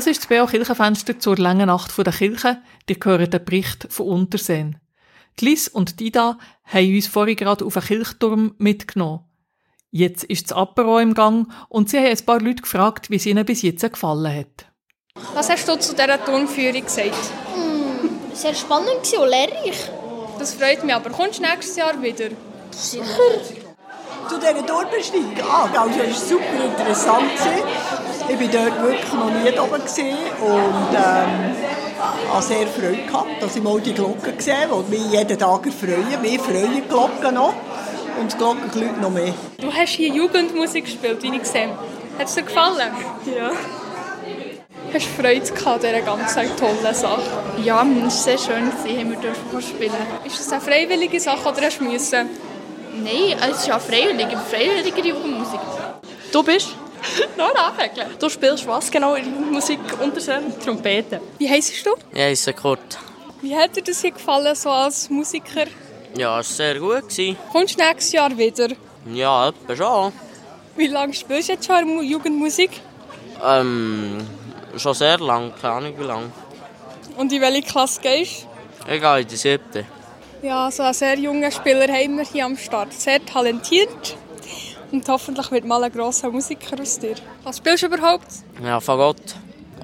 Das 0.00 0.06
ist 0.06 0.22
das 0.22 0.28
BO 0.28 0.46
Kirchenfenster 0.46 1.18
zur 1.18 1.36
langen 1.36 1.66
Nacht 1.66 1.92
der 1.98 2.10
Kirche. 2.10 2.62
Die 2.88 2.94
hören 2.94 3.30
den 3.30 3.44
Bericht 3.44 3.86
von 3.90 4.06
Unterseen. 4.06 4.80
Die 5.38 5.44
Liz 5.44 5.68
und 5.68 6.00
Dida 6.00 6.38
haben 6.64 6.94
uns 6.94 7.06
vorhin 7.06 7.36
gerade 7.36 7.66
auf 7.66 7.76
einen 7.76 7.84
Kirchturm 7.84 8.54
mitgenommen. 8.56 9.26
Jetzt 9.90 10.24
ist 10.24 10.50
das 10.50 10.56
Apero 10.56 11.00
im 11.00 11.12
Gang 11.12 11.52
und 11.68 11.90
sie 11.90 11.98
haben 11.98 12.06
ein 12.06 12.24
paar 12.24 12.40
Leute 12.40 12.62
gefragt, 12.62 13.10
wie 13.10 13.16
es 13.16 13.26
ihnen 13.26 13.44
bis 13.44 13.60
jetzt 13.60 13.82
gefallen 13.92 14.34
hat. 14.34 14.64
Was 15.34 15.50
hast 15.50 15.68
du 15.68 15.78
zu 15.78 15.92
dieser 15.92 16.24
Turnführung 16.24 16.82
gesagt? 16.82 17.12
Mm, 17.54 18.32
sehr 18.34 18.54
spannend 18.54 18.88
und 18.88 19.28
lehrreich. 19.28 19.90
Das 20.38 20.54
freut 20.54 20.82
mich, 20.82 20.94
aber 20.94 21.10
kommst 21.10 21.40
du 21.40 21.42
nächstes 21.42 21.76
Jahr 21.76 22.02
wieder? 22.02 22.30
Sicher. 22.70 23.04
Zu 24.30 24.38
dieser 24.38 24.64
Torbesteigung? 24.64 25.34
Ah, 25.42 25.68
also, 25.76 25.98
es 26.08 26.30
war 26.30 26.38
super 26.38 26.64
interessant. 26.64 27.32
Ich 28.28 28.38
war 28.38 28.64
dort 28.64 28.82
wirklich 28.82 29.12
noch 29.12 29.28
nie 29.28 29.58
oben 29.58 29.82
gewesen 29.82 30.18
und 30.40 30.94
ähm, 30.94 31.56
habe 32.32 32.42
sehr 32.42 32.68
Freude 32.68 33.02
gehabt, 33.08 33.42
dass 33.42 33.56
ich 33.56 33.62
mal 33.64 33.80
die 33.80 33.92
Glocken 33.92 34.36
gesehen 34.36 34.70
die 34.70 34.96
mich 34.96 35.10
jeden 35.10 35.36
Tag 35.36 35.66
erfreuen. 35.66 36.22
Wir 36.22 36.38
freuen 36.38 36.76
die 36.76 36.82
Glocken 36.82 37.34
noch 37.34 37.54
und 38.20 38.32
die 38.32 38.36
Glocken 38.36 38.70
läuten 38.72 39.00
noch 39.00 39.10
mehr. 39.10 39.34
Du 39.58 39.72
hast 39.72 39.94
hier 39.94 40.14
Jugendmusik 40.14 40.84
gespielt, 40.84 41.20
wie 41.24 41.34
ich 41.34 41.40
gesehen 41.40 41.70
Hat 42.16 42.28
es 42.28 42.34
dir 42.36 42.42
gefallen? 42.42 42.92
Ja. 43.36 43.50
Hast 44.94 45.06
du 45.06 45.22
Freude 45.22 45.40
gehabt 45.40 45.66
an 45.66 45.80
dieser 45.80 46.00
ganzen 46.02 46.56
tollen 46.56 46.94
Sache? 46.94 47.22
Ja, 47.64 47.84
es 47.84 48.02
war 48.02 48.10
sehr 48.10 48.38
schön, 48.38 48.70
haben 48.70 49.10
wir 49.10 49.60
spielen. 49.60 49.92
Ist 50.24 50.38
das 50.38 50.52
eine 50.52 50.60
freiwillige 50.60 51.18
Sache 51.18 51.48
oder 51.48 51.62
hast 51.62 51.80
du 51.80 51.84
müssen? 51.84 52.28
Nein, 52.92 53.36
es 53.50 53.58
ist 53.58 53.66
ja 53.68 53.78
freiwillig, 53.78 54.36
freiwillige 54.50 55.08
Jugendmusik. 55.08 55.60
Du 56.32 56.42
bist? 56.42 56.68
Noch 57.36 57.54
nachhäkeln. 57.54 58.08
Du 58.18 58.28
spielst 58.28 58.66
was 58.66 58.90
genau 58.90 59.14
in 59.14 59.24
Jugendmusik 59.24 59.80
Unterseen? 60.00 60.52
Trompete. 60.62 61.20
Wie 61.38 61.48
heisst 61.48 61.84
du? 61.86 61.90
Ich 62.12 62.20
heiße 62.20 62.52
Kurt. 62.52 62.98
Wie 63.40 63.56
hat 63.56 63.74
dir 63.74 63.82
das 63.82 64.00
hier 64.00 64.10
gefallen, 64.10 64.54
so 64.54 64.70
als 64.70 65.08
Musiker? 65.08 65.66
Ja, 66.16 66.40
es 66.40 66.50
war 66.50 66.66
sehr 66.66 66.78
gut. 66.78 67.04
Kommst 67.52 67.78
du 67.78 67.84
nächstes 67.84 68.12
Jahr 68.12 68.36
wieder? 68.36 68.68
Ja, 69.12 69.48
etwa 69.48 69.76
schon. 69.76 70.12
Wie 70.76 70.88
lange 70.88 71.14
spielst 71.14 71.48
du 71.48 71.52
jetzt 71.52 71.66
schon 71.66 72.02
Jugendmusik? 72.02 72.70
Ähm, 73.42 74.18
schon 74.76 74.94
sehr 74.94 75.18
lang, 75.18 75.52
keine 75.60 75.74
Ahnung 75.74 75.94
wie 75.98 76.04
lange. 76.04 76.30
Und 77.16 77.32
in 77.32 77.40
welche 77.40 77.62
Klasse 77.62 78.00
gehst 78.00 78.46
du? 78.86 78.92
Ich 78.92 79.00
gehe 79.00 79.20
in 79.20 79.28
die 79.28 79.36
siebte. 79.36 79.86
Ja, 80.42 80.70
so 80.70 80.82
einen 80.82 80.94
sehr 80.94 81.18
jungen 81.18 81.52
Spieler 81.52 81.86
haben 81.86 82.16
wir 82.16 82.24
hier 82.24 82.46
am 82.46 82.56
Start. 82.56 82.94
Sehr 82.94 83.24
talentiert. 83.24 84.16
Und 84.90 85.06
hoffentlich 85.06 85.50
wird 85.50 85.66
mal 85.66 85.84
ein 85.84 85.92
grosser 85.92 86.30
Musiker 86.30 86.80
aus 86.80 86.98
dir. 86.98 87.16
Was 87.44 87.58
spielst 87.58 87.82
du 87.82 87.88
überhaupt? 87.88 88.26
Ja, 88.62 88.80
Fagott. 88.80 89.36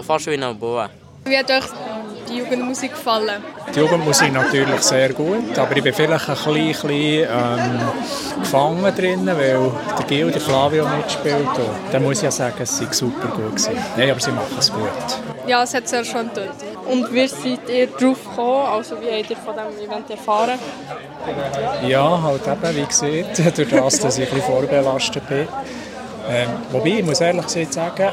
Fast 0.03 0.27
wie 0.27 0.43
ein 0.43 0.59
Bauer. 0.59 0.89
Wie 1.27 1.37
hat 1.37 1.51
euch 1.51 1.65
die 2.37 2.43
Jugendmusik 2.43 2.93
gefallen? 2.93 3.43
Die 3.75 3.81
Jugendmusik 3.81 4.33
natürlich 4.33 4.81
sehr 4.83 5.13
gut, 5.13 5.59
aber 5.59 5.77
ich 5.77 5.83
bin 5.83 5.95
vielleicht 5.95 6.29
ein 6.29 6.35
bisschen, 6.35 6.89
bisschen 6.89 7.29
ähm, 7.31 7.81
gefangen 8.41 8.95
drin, 8.95 9.27
weil 9.27 9.73
der 9.99 10.07
Gil, 10.07 10.31
der 10.31 10.41
Flavio 10.41 10.87
mitspielt. 10.87 11.49
Dann 11.93 12.03
muss 12.03 12.19
ich 12.19 12.25
ja 12.25 12.31
sagen, 12.31 12.57
es 12.59 12.79
sei 12.79 12.87
super 12.91 13.29
gut 13.29 13.57
gewesen. 13.57 13.77
Nein, 13.97 14.11
aber 14.11 14.21
sie 14.21 14.31
machen 14.31 14.57
es 14.59 14.73
gut. 14.73 15.21
Ja, 15.47 15.63
es 15.63 15.75
hat 15.75 15.89
sehr 15.89 16.05
schön 16.05 16.29
getönt. 16.29 16.51
Und 16.89 17.13
wie 17.13 17.27
seid 17.27 17.69
ihr 17.69 17.87
drauf 17.87 18.19
gekommen? 18.25 18.67
Also 18.67 18.97
wie 19.01 19.11
habt 19.11 19.31
ihr 19.31 19.37
von 19.37 19.55
diesem 19.55 19.91
Event 19.91 20.11
erfahren? 20.11 20.59
Ja, 21.87 22.23
halt 22.23 22.43
eben, 22.47 22.77
wie 22.77 22.87
gesagt, 22.87 23.57
durch 23.59 23.69
das, 23.69 24.01
dass 24.01 24.19
ich 24.19 24.29
ein 24.29 24.35
bisschen 24.35 24.53
vorbelastet 24.53 25.29
bin. 25.29 25.49
Ähm, 26.29 26.49
wobei, 26.73 26.99
ich 26.99 27.05
muss 27.05 27.21
ehrlich 27.21 27.47
gesagt 27.47 27.75
sagen, 27.75 28.13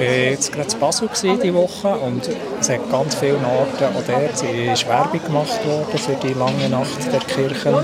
ich 0.00 0.06
war 0.06 0.14
jetzt 0.14 0.52
gerade 0.52 0.72
in 0.72 0.78
Basel 0.78 1.08
diese 1.12 1.54
Woche 1.54 1.88
und 1.88 2.28
es 2.60 2.70
hat 2.70 2.90
ganz 2.90 3.14
viele 3.16 3.34
Orte, 3.38 3.88
auch 3.88 4.02
dort 4.06 4.42
ist 4.42 4.88
Werbung 4.88 5.22
gemacht 5.24 5.66
worden 5.66 5.98
für 5.98 6.14
die 6.14 6.34
lange 6.34 6.68
Nacht 6.68 7.12
der 7.12 7.20
Kirchen. 7.20 7.74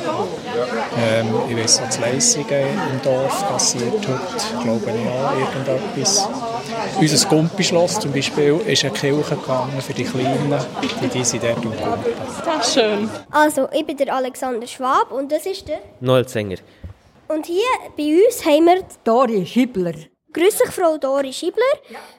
Ähm, 0.99 1.27
ich 1.49 1.57
weiss, 1.57 1.81
dass 1.81 1.99
Leissingen 1.99 2.65
im 2.93 3.03
Dorf 3.03 3.49
passiert 3.49 3.95
heute, 3.95 4.63
glaube 4.63 4.85
ich 4.87 5.09
auch 5.09 5.33
irgendetwas. 5.33 6.29
Unser 6.99 7.29
Gumpischloss 7.29 8.01
zum 8.01 8.13
Beispiel 8.13 8.61
ist 8.67 8.85
eine 8.85 8.93
Kirche 8.93 9.37
gegangen 9.37 9.81
für 9.81 9.93
die 9.93 10.05
Kleinen, 10.05 10.55
die, 10.83 11.09
die 11.09 11.25
sind 11.25 11.43
dort 11.43 11.57
und 11.57 11.77
Gumpen. 11.77 12.13
Das 12.45 12.69
ist 12.69 12.75
schön. 12.75 13.11
Also, 13.31 13.69
ich 13.73 13.85
bin 13.87 13.97
der 13.97 14.15
Alexander 14.15 14.67
Schwab 14.67 15.11
und 15.11 15.31
das 15.31 15.45
ist 15.47 15.69
der... 15.69 15.79
Noel 16.01 16.27
Sänger. 16.29 16.57
Und 17.29 17.47
hier 17.47 17.63
bei 17.97 18.25
uns 18.25 18.45
haben 18.45 18.67
wir... 18.67 18.85
Dori 19.03 19.45
Schibler. 19.45 19.95
Grüß 20.33 20.59
dich, 20.59 20.71
Frau 20.71 20.97
Dori 20.97 21.33
Schibler. 21.33 21.65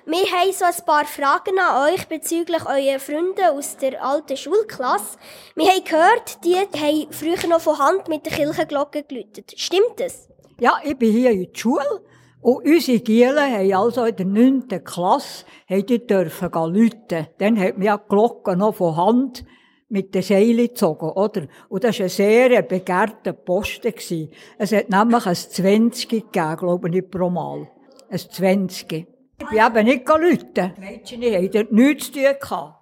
Wir 0.06 0.26
haben 0.32 0.52
so 0.52 0.66
ein 0.66 0.86
paar 0.86 1.06
Fragen 1.06 1.58
an 1.60 1.94
euch 1.94 2.08
bezüglich 2.08 2.66
eurer 2.66 3.00
Freunde 3.00 3.52
aus 3.52 3.78
der 3.78 4.04
alten 4.04 4.36
Schulklasse. 4.36 5.18
Wir 5.56 5.68
haben 5.68 5.84
gehört, 5.86 6.44
die 6.44 6.56
haben 6.56 7.12
früher 7.12 7.48
noch 7.48 7.62
von 7.62 7.78
Hand 7.78 8.10
mit 8.10 8.26
der 8.26 8.34
Kirchenglocke 8.34 9.04
geläutet. 9.04 9.54
Stimmt 9.56 9.98
das? 9.98 10.28
Ja, 10.60 10.80
ich 10.84 10.98
bin 10.98 11.12
hier 11.12 11.32
in 11.32 11.44
der 11.44 11.58
Schule 11.58 12.02
und 12.42 12.66
unsere 12.66 13.00
Gielen 13.00 13.38
haben 13.38 13.74
also 13.74 14.04
in 14.04 14.16
der 14.16 14.26
9. 14.26 14.84
Klasse 14.84 15.46
haben 15.70 15.86
die 15.86 16.06
dürfen 16.06 16.52
läuten. 16.52 17.28
Dann 17.38 17.60
hat 17.60 17.78
man 17.78 17.86
ja 17.86 17.98
die 17.98 18.10
Glocke 18.10 18.58
noch 18.58 18.76
von 18.76 18.98
Hand 18.98 19.46
mit 19.90 20.14
den 20.14 20.22
Seilen 20.22 20.68
gezogen, 20.68 21.10
oder? 21.10 21.48
Und 21.70 21.84
das 21.84 22.00
war 22.00 22.06
ein 22.06 22.10
sehr 22.10 22.62
begehrter 22.62 23.34
Posten. 23.34 23.92
gewesen. 23.92 24.32
Es 24.58 24.72
hat 24.72 24.90
nämlich 24.90 25.26
ein 25.26 25.36
20 25.36 26.10
gegeben, 26.10 26.58
glaube 26.58 26.90
ich, 26.90 27.10
pro 27.10 27.30
Mal. 27.30 27.68
Ein 28.10 28.20
20. 28.20 29.08
Ich 29.40 29.48
bin 29.50 29.60
eben 29.66 29.86
nicht 29.86 30.08
läuten. 30.08 30.74
Die 30.76 30.82
Mädchen 30.82 31.22
haben 31.22 31.52
dort 31.52 31.72
nichts 31.72 32.06
zu 32.08 32.14
tun 32.14 32.24
gehabt. 32.42 32.74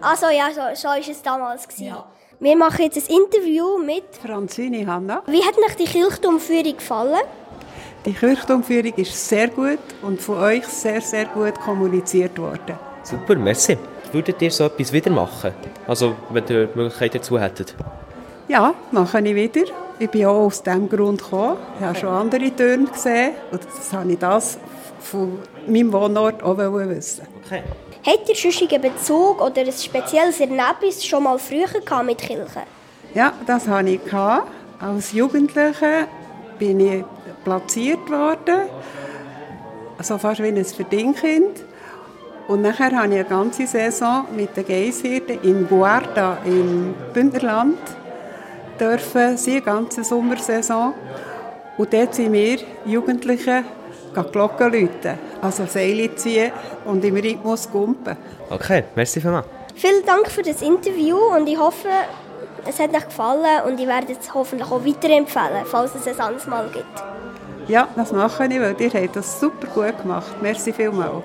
Also 0.00 0.26
ja, 0.26 0.48
so, 0.50 0.60
so 0.74 0.88
war 0.88 0.98
es 0.98 1.22
damals. 1.22 1.66
Gewesen. 1.66 1.96
Wir 2.38 2.56
machen 2.56 2.82
jetzt 2.82 3.08
ein 3.08 3.16
Interview 3.16 3.78
mit... 3.78 4.04
Franzini 4.20 4.84
Hanna. 4.84 5.22
Wie 5.26 5.42
hat 5.42 5.56
euch 5.58 5.76
die 5.76 5.84
Kirchturmführung 5.84 6.76
gefallen? 6.76 7.20
Die 8.04 8.12
Kirchturmführung 8.12 8.94
ist 8.96 9.28
sehr 9.28 9.48
gut 9.48 9.78
und 10.02 10.20
von 10.20 10.38
euch 10.38 10.66
sehr, 10.66 11.00
sehr 11.00 11.26
gut 11.26 11.54
kommuniziert 11.54 12.36
worden. 12.38 12.76
Super, 13.04 13.36
merci. 13.36 13.78
Würdet 14.12 14.42
ihr 14.42 14.50
so 14.50 14.64
etwas 14.64 14.92
wieder 14.92 15.10
machen? 15.10 15.52
Also, 15.86 16.14
wenn 16.30 16.44
ihr 16.48 16.66
die 16.66 16.78
Möglichkeit 16.78 17.14
dazu 17.14 17.38
hättet? 17.38 17.74
Ja, 18.46 18.74
mache 18.90 19.20
ich 19.20 19.34
wieder. 19.34 19.62
Ich 19.98 20.10
bin 20.10 20.26
auch 20.26 20.46
aus 20.46 20.62
diesem 20.62 20.88
Grund 20.88 21.22
gekommen. 21.22 21.56
Ich 21.78 21.84
habe 21.84 21.98
schon 21.98 22.08
andere 22.10 22.54
Töne 22.54 22.86
gesehen 22.86 23.32
und 23.50 23.64
das 23.64 23.92
habe 23.92 24.12
ich 24.12 24.18
das 24.18 24.58
von 25.00 25.38
meinem 25.66 25.92
Wohnort 25.92 26.42
auch 26.42 26.58
wissen. 26.58 27.26
Okay. 27.44 27.62
Habt 28.04 28.28
ihr 28.28 28.34
sonstigen 28.34 28.82
Bezug 28.82 29.40
oder 29.40 29.62
ein 29.62 29.72
spezielles 29.72 30.40
Erlebnis 30.40 31.04
schon 31.04 31.22
mal 31.22 31.38
früher 31.38 31.68
gehabt 31.68 32.04
mit 32.04 32.18
Kirche? 32.18 32.62
Ja, 33.14 33.32
das 33.46 33.68
hatte 33.68 33.90
ich. 33.90 34.04
Gehabt. 34.04 34.48
Als 34.80 35.12
Jugendliche 35.12 36.08
bin 36.58 36.80
ich 36.80 37.04
platziert 37.44 38.10
worden, 38.10 38.68
also 39.96 40.18
fast 40.18 40.42
wie 40.42 40.48
ein 40.48 40.64
Verdingkind. 40.64 41.64
Und 42.48 42.62
nachher 42.62 42.90
habe 42.96 43.08
ich 43.08 43.20
eine 43.20 43.24
ganze 43.24 43.66
Saison 43.66 44.26
mit 44.34 44.56
den 44.56 44.66
Geishirten 44.66 45.40
in 45.42 45.68
Guarda 45.68 46.38
im 46.44 46.94
Bündnerland 47.12 47.78
dürfen, 48.78 49.36
sie 49.36 49.52
eine 49.52 49.62
ganze 49.62 50.04
Sommersaison. 50.04 50.94
Und 51.78 51.92
dort 51.92 52.14
sind 52.14 52.32
wir 52.32 52.58
Jugendliche 52.84 53.64
Glocken 54.14 54.72
läuten, 54.72 55.18
also 55.40 55.64
Seile 55.66 56.14
ziehen 56.16 56.52
und 56.84 57.04
im 57.04 57.16
Rhythmus 57.16 57.70
gumpen. 57.70 58.16
Okay, 58.50 58.84
merci 58.94 59.20
vielmals. 59.20 59.46
Vielen 59.74 60.04
Dank 60.04 60.30
für 60.30 60.42
das 60.42 60.60
Interview 60.60 61.16
und 61.16 61.48
ich 61.48 61.58
hoffe, 61.58 61.88
es 62.68 62.78
hat 62.78 62.94
euch 62.94 63.06
gefallen 63.06 63.62
und 63.66 63.80
ich 63.80 63.86
werde 63.86 64.12
es 64.12 64.34
hoffentlich 64.34 64.70
auch 64.70 64.84
weiterempfehlen, 64.84 65.64
falls 65.64 65.94
es 65.94 66.06
ein 66.06 66.20
anderes 66.20 66.46
Mal 66.46 66.68
gibt. 66.72 67.02
Ja, 67.68 67.88
das 67.96 68.12
mache 68.12 68.44
ich, 68.46 68.60
weil 68.60 68.76
ihr 68.78 68.90
habt 68.92 69.16
das 69.16 69.40
super 69.40 69.66
gut 69.68 70.02
gemacht. 70.02 70.34
Merci 70.42 70.72
vielmals. 70.72 71.24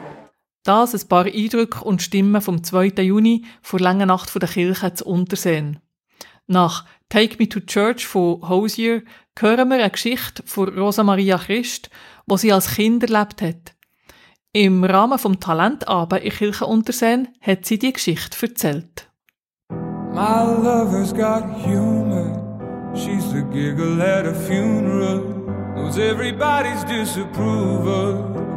Das 0.67 0.93
ein 0.93 1.07
paar 1.07 1.23
Eindrücke 1.23 1.81
und 1.81 2.01
Stimmen 2.01 2.41
vom 2.41 2.61
2. 2.61 2.87
Juni 3.01 3.45
vor 3.61 3.79
langer 3.79 4.05
Nacht 4.05 4.35
der 4.35 4.49
Kirche 4.49 4.93
zu 4.93 5.05
Unterseen. 5.05 5.79
Nach 6.45 6.83
Take 7.07 7.37
Me 7.39 7.47
to 7.47 7.61
Church 7.61 8.05
von 8.05 8.41
Hosier 8.49 9.03
hören 9.39 9.69
wir 9.69 9.77
eine 9.77 9.89
Geschichte 9.89 10.43
von 10.45 10.67
Rosa 10.77 11.05
Maria 11.05 11.37
Christ, 11.37 11.89
wo 12.25 12.35
sie 12.35 12.51
als 12.51 12.75
Kind 12.75 13.01
erlebt 13.01 13.41
hat. 13.41 13.75
Im 14.51 14.83
Rahmen 14.83 15.17
vom 15.17 15.39
Talentabend 15.39 16.23
in 16.23 16.31
Kirche 16.33 16.65
Unterseen 16.65 17.29
hat 17.39 17.65
sie 17.65 17.79
die 17.79 17.93
Geschichte 17.93 18.45
erzählt. 18.45 19.09
My 19.69 20.43
lover's 20.43 21.13
got 21.13 21.45
humor. 21.65 22.91
She's 22.93 23.31
the 23.31 23.43
giggle 23.53 24.01
at 24.01 24.25
a 24.25 24.33
funeral. 24.33 25.21
Knows 25.75 25.97
everybody's 25.97 26.83
disapproval. 26.83 28.56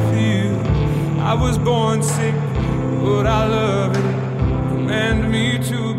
I 1.23 1.35
was 1.35 1.57
born 1.59 2.01
sick, 2.01 2.33
but 3.03 3.27
I 3.27 3.45
love 3.45 3.95
it. 3.95 4.01
Command 4.71 5.31
me 5.31 5.59
to 5.69 5.90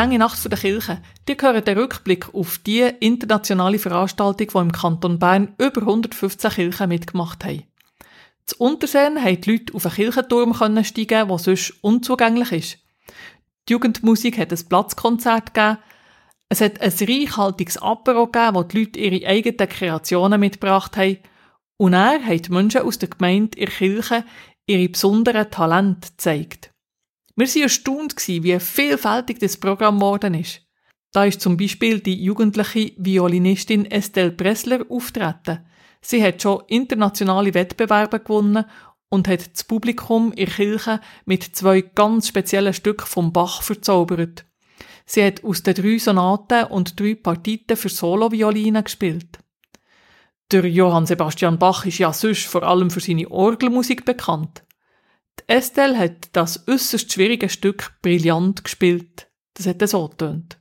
lange 0.00 0.18
Nacht 0.18 0.50
der 0.50 0.58
Kirche, 0.58 1.02
die 1.28 1.36
gehören 1.36 1.62
der 1.62 1.76
Rückblick 1.76 2.32
auf 2.32 2.56
die 2.56 2.80
internationale 3.00 3.78
Veranstaltung, 3.78 4.48
die 4.48 4.58
im 4.58 4.72
Kanton 4.72 5.18
Bern 5.18 5.54
über 5.58 5.82
115 5.82 6.52
Kirchen 6.52 6.88
mitgemacht 6.88 7.44
haben. 7.44 7.64
Zu 8.46 8.56
Unterseen 8.60 9.22
haben 9.22 9.38
die 9.42 9.50
Leute 9.50 9.74
auf 9.74 9.84
einen 9.84 9.94
Kirchenturm 9.94 10.54
steigen, 10.84 11.28
der 11.28 11.38
sonst 11.38 11.74
unzugänglich 11.82 12.52
ist. 12.52 12.78
Die 13.68 13.74
Jugendmusik 13.74 14.38
hat 14.38 14.50
ein 14.50 14.68
Platzkonzert 14.70 15.52
gegeben, 15.52 15.76
es 16.48 16.62
hat 16.62 16.80
ein 16.80 16.92
reichhaltiges 16.98 17.76
Apero 17.76 18.26
gegeben, 18.26 18.54
wo 18.54 18.62
die 18.62 18.78
Leute 18.78 18.98
ihre 18.98 19.26
eigenen 19.28 19.68
Kreationen 19.68 20.40
mitgebracht 20.40 20.96
haben. 20.96 21.18
Und 21.76 21.92
er 21.92 22.24
hat 22.24 22.46
die 22.46 22.52
Menschen 22.52 22.80
aus 22.80 22.98
der 22.98 23.10
Gemeinde 23.10 23.58
in 23.58 23.66
der 23.66 23.74
Kirche 23.74 24.24
ihre 24.64 24.88
besonderen 24.88 25.50
Talente 25.50 26.08
gezeigt. 26.08 26.69
Wir 27.36 27.46
waren 27.46 27.62
erstaunt, 27.62 28.14
wie 28.26 28.60
vielfältig 28.60 29.38
das 29.38 29.56
Programm 29.56 29.98
geworden 29.98 30.34
ist. 30.34 30.62
Da 31.12 31.24
ist 31.24 31.40
zum 31.40 31.56
Beispiel 31.56 32.00
die 32.00 32.22
jugendliche 32.22 32.92
Violinistin 32.96 33.90
Estelle 33.90 34.32
Pressler 34.32 34.84
auftreten. 34.88 35.66
Sie 36.00 36.22
hat 36.22 36.40
schon 36.40 36.62
internationale 36.68 37.52
Wettbewerbe 37.52 38.20
gewonnen 38.20 38.64
und 39.08 39.28
hat 39.28 39.52
das 39.52 39.64
Publikum 39.64 40.32
in 40.32 40.46
der 40.46 40.54
Kirche 40.54 41.00
mit 41.24 41.42
zwei 41.42 41.80
ganz 41.80 42.28
speziellen 42.28 42.72
Stücken 42.72 43.06
vom 43.06 43.32
Bach 43.32 43.62
verzaubert. 43.62 44.44
Sie 45.04 45.24
hat 45.24 45.42
aus 45.42 45.64
den 45.64 45.74
drei 45.74 45.98
Sonaten 45.98 46.66
und 46.66 46.98
drei 46.98 47.16
Partiten 47.16 47.76
für 47.76 47.88
Solovioline 47.88 48.84
gespielt. 48.84 49.40
Der 50.52 50.64
Johann 50.66 51.06
Sebastian 51.06 51.58
Bach 51.58 51.84
ist 51.84 51.98
ja 51.98 52.12
sonst 52.12 52.46
vor 52.46 52.62
allem 52.62 52.90
für 52.90 53.00
seine 53.00 53.28
Orgelmusik 53.30 54.04
bekannt. 54.04 54.62
Die 55.38 55.48
Estelle 55.48 55.98
hat 55.98 56.28
das 56.32 56.66
äußerst 56.68 57.12
schwierige 57.12 57.48
Stück 57.48 57.98
brillant 58.02 58.64
gespielt. 58.64 59.28
Das 59.54 59.66
hat 59.66 59.86
so 59.88 60.08
getönt. 60.08 60.59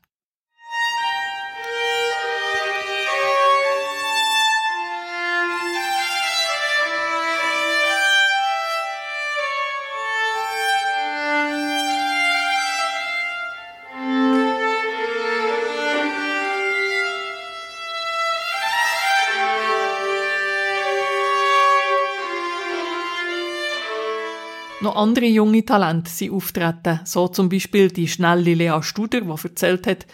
Noch 24.90 24.96
andere 24.96 25.28
junge 25.28 25.64
Talente 25.64 26.10
sind 26.10 26.32
auftreten, 26.32 27.02
so 27.04 27.28
zum 27.28 27.48
Beispiel 27.48 27.90
die 27.90 28.08
schnelle 28.08 28.56
Lea 28.56 28.82
Studer, 28.82 29.22
die 29.22 29.30
erzählt 29.30 29.86
hat, 29.86 30.08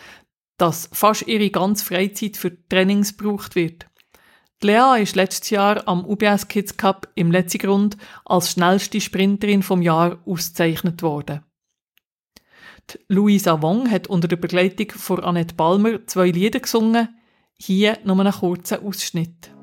dass 0.57 0.89
fast 0.91 1.29
ihre 1.29 1.49
ganze 1.49 1.85
Freizeit 1.85 2.35
für 2.35 2.51
Trainings 2.67 3.15
gebraucht 3.15 3.55
wird. 3.55 3.85
Die 4.61 4.67
Lea 4.67 5.01
ist 5.01 5.15
letztes 5.15 5.49
Jahr 5.49 5.87
am 5.87 6.03
UBS 6.03 6.49
Kids 6.49 6.75
Cup 6.75 7.07
im 7.15 7.31
letzten 7.31 7.59
Grund 7.59 7.95
als 8.25 8.51
schnellste 8.51 8.99
Sprinterin 8.99 9.63
vom 9.63 9.81
Jahr 9.81 10.19
ausgezeichnet 10.25 11.01
worden. 11.01 11.45
Die 12.91 12.99
Luisa 13.07 13.61
Wong 13.61 13.89
hat 13.89 14.07
unter 14.07 14.27
der 14.27 14.35
Begleitung 14.35 14.91
von 14.91 15.23
Annette 15.23 15.55
Balmer 15.55 16.05
zwei 16.05 16.31
Lieder 16.31 16.59
gesungen, 16.59 17.17
hier 17.57 17.97
nur 18.03 18.19
einen 18.19 18.33
kurzen 18.33 18.85
Ausschnitt. 18.85 19.54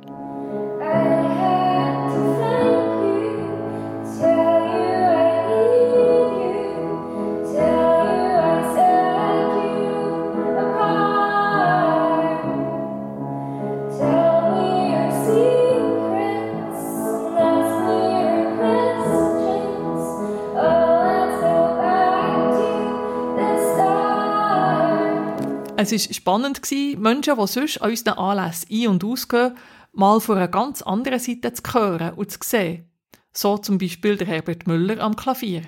Es 25.77 25.91
war 25.91 26.15
spannend, 26.15 26.61
Menschen, 26.99 27.37
die 27.37 27.47
sonst 27.47 27.81
an 27.81 27.91
unseren 27.91 28.19
Anlässen 28.19 28.69
ein- 28.71 28.89
und 28.89 29.05
ausgehen, 29.05 29.57
mal 29.93 30.21
von 30.21 30.37
einer 30.37 30.49
ganz 30.49 30.83
anderen 30.83 31.19
Seite 31.19 31.53
zu 31.55 31.63
hören 31.73 32.15
und 32.15 32.31
zu 32.31 32.39
sehen. 32.43 32.91
So 33.33 33.57
zum 33.57 33.79
Beispiel 33.79 34.17
der 34.17 34.27
Herbert 34.27 34.67
Müller 34.67 35.01
am 35.01 35.17
Klavier. 35.17 35.63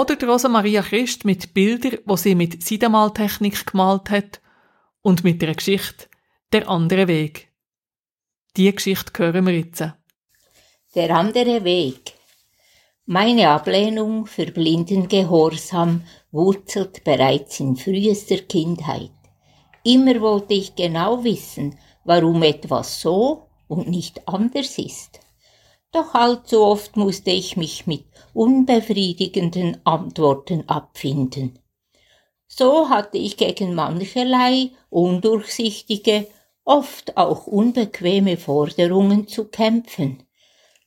Oder 0.00 0.16
die 0.16 0.24
Rosa 0.24 0.48
Maria 0.48 0.80
Christ 0.80 1.26
mit 1.26 1.52
Bildern, 1.52 1.98
wo 2.06 2.16
sie 2.16 2.34
mit 2.34 2.62
Seidenmaltechnik 2.62 3.66
gemalt 3.66 4.08
hat 4.08 4.40
und 5.02 5.24
mit 5.24 5.42
der 5.42 5.54
Geschichte 5.54 6.06
Der 6.54 6.70
andere 6.70 7.06
Weg. 7.06 7.52
Die 8.56 8.74
Geschichte 8.74 9.12
hören 9.22 9.44
wir 9.44 9.58
jetzt. 9.58 9.84
Der 10.94 11.14
andere 11.14 11.64
Weg. 11.64 12.14
Meine 13.04 13.50
Ablehnung 13.50 14.24
für 14.24 14.46
blinden 14.46 15.06
Gehorsam 15.06 16.02
wurzelt 16.30 17.04
bereits 17.04 17.60
in 17.60 17.76
frühester 17.76 18.38
Kindheit. 18.38 19.12
Immer 19.84 20.18
wollte 20.22 20.54
ich 20.54 20.76
genau 20.76 21.24
wissen, 21.24 21.78
warum 22.04 22.42
etwas 22.42 23.02
so 23.02 23.48
und 23.68 23.86
nicht 23.86 24.26
anders 24.26 24.78
ist. 24.78 25.20
Doch 25.92 26.14
allzu 26.14 26.60
oft 26.60 26.96
musste 26.96 27.30
ich 27.30 27.56
mich 27.56 27.86
mit 27.86 28.04
unbefriedigenden 28.32 29.78
Antworten 29.84 30.68
abfinden. 30.68 31.58
So 32.46 32.88
hatte 32.88 33.18
ich 33.18 33.36
gegen 33.36 33.74
mancherlei 33.74 34.70
undurchsichtige, 34.88 36.28
oft 36.64 37.16
auch 37.16 37.46
unbequeme 37.46 38.36
Forderungen 38.36 39.26
zu 39.26 39.46
kämpfen. 39.46 40.22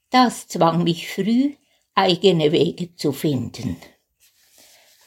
Das 0.09 0.47
zwang 0.47 0.83
mich 0.83 1.09
früh, 1.09 1.53
eigene 1.95 2.51
Wege 2.51 2.95
zu 2.95 3.11
finden. 3.11 3.77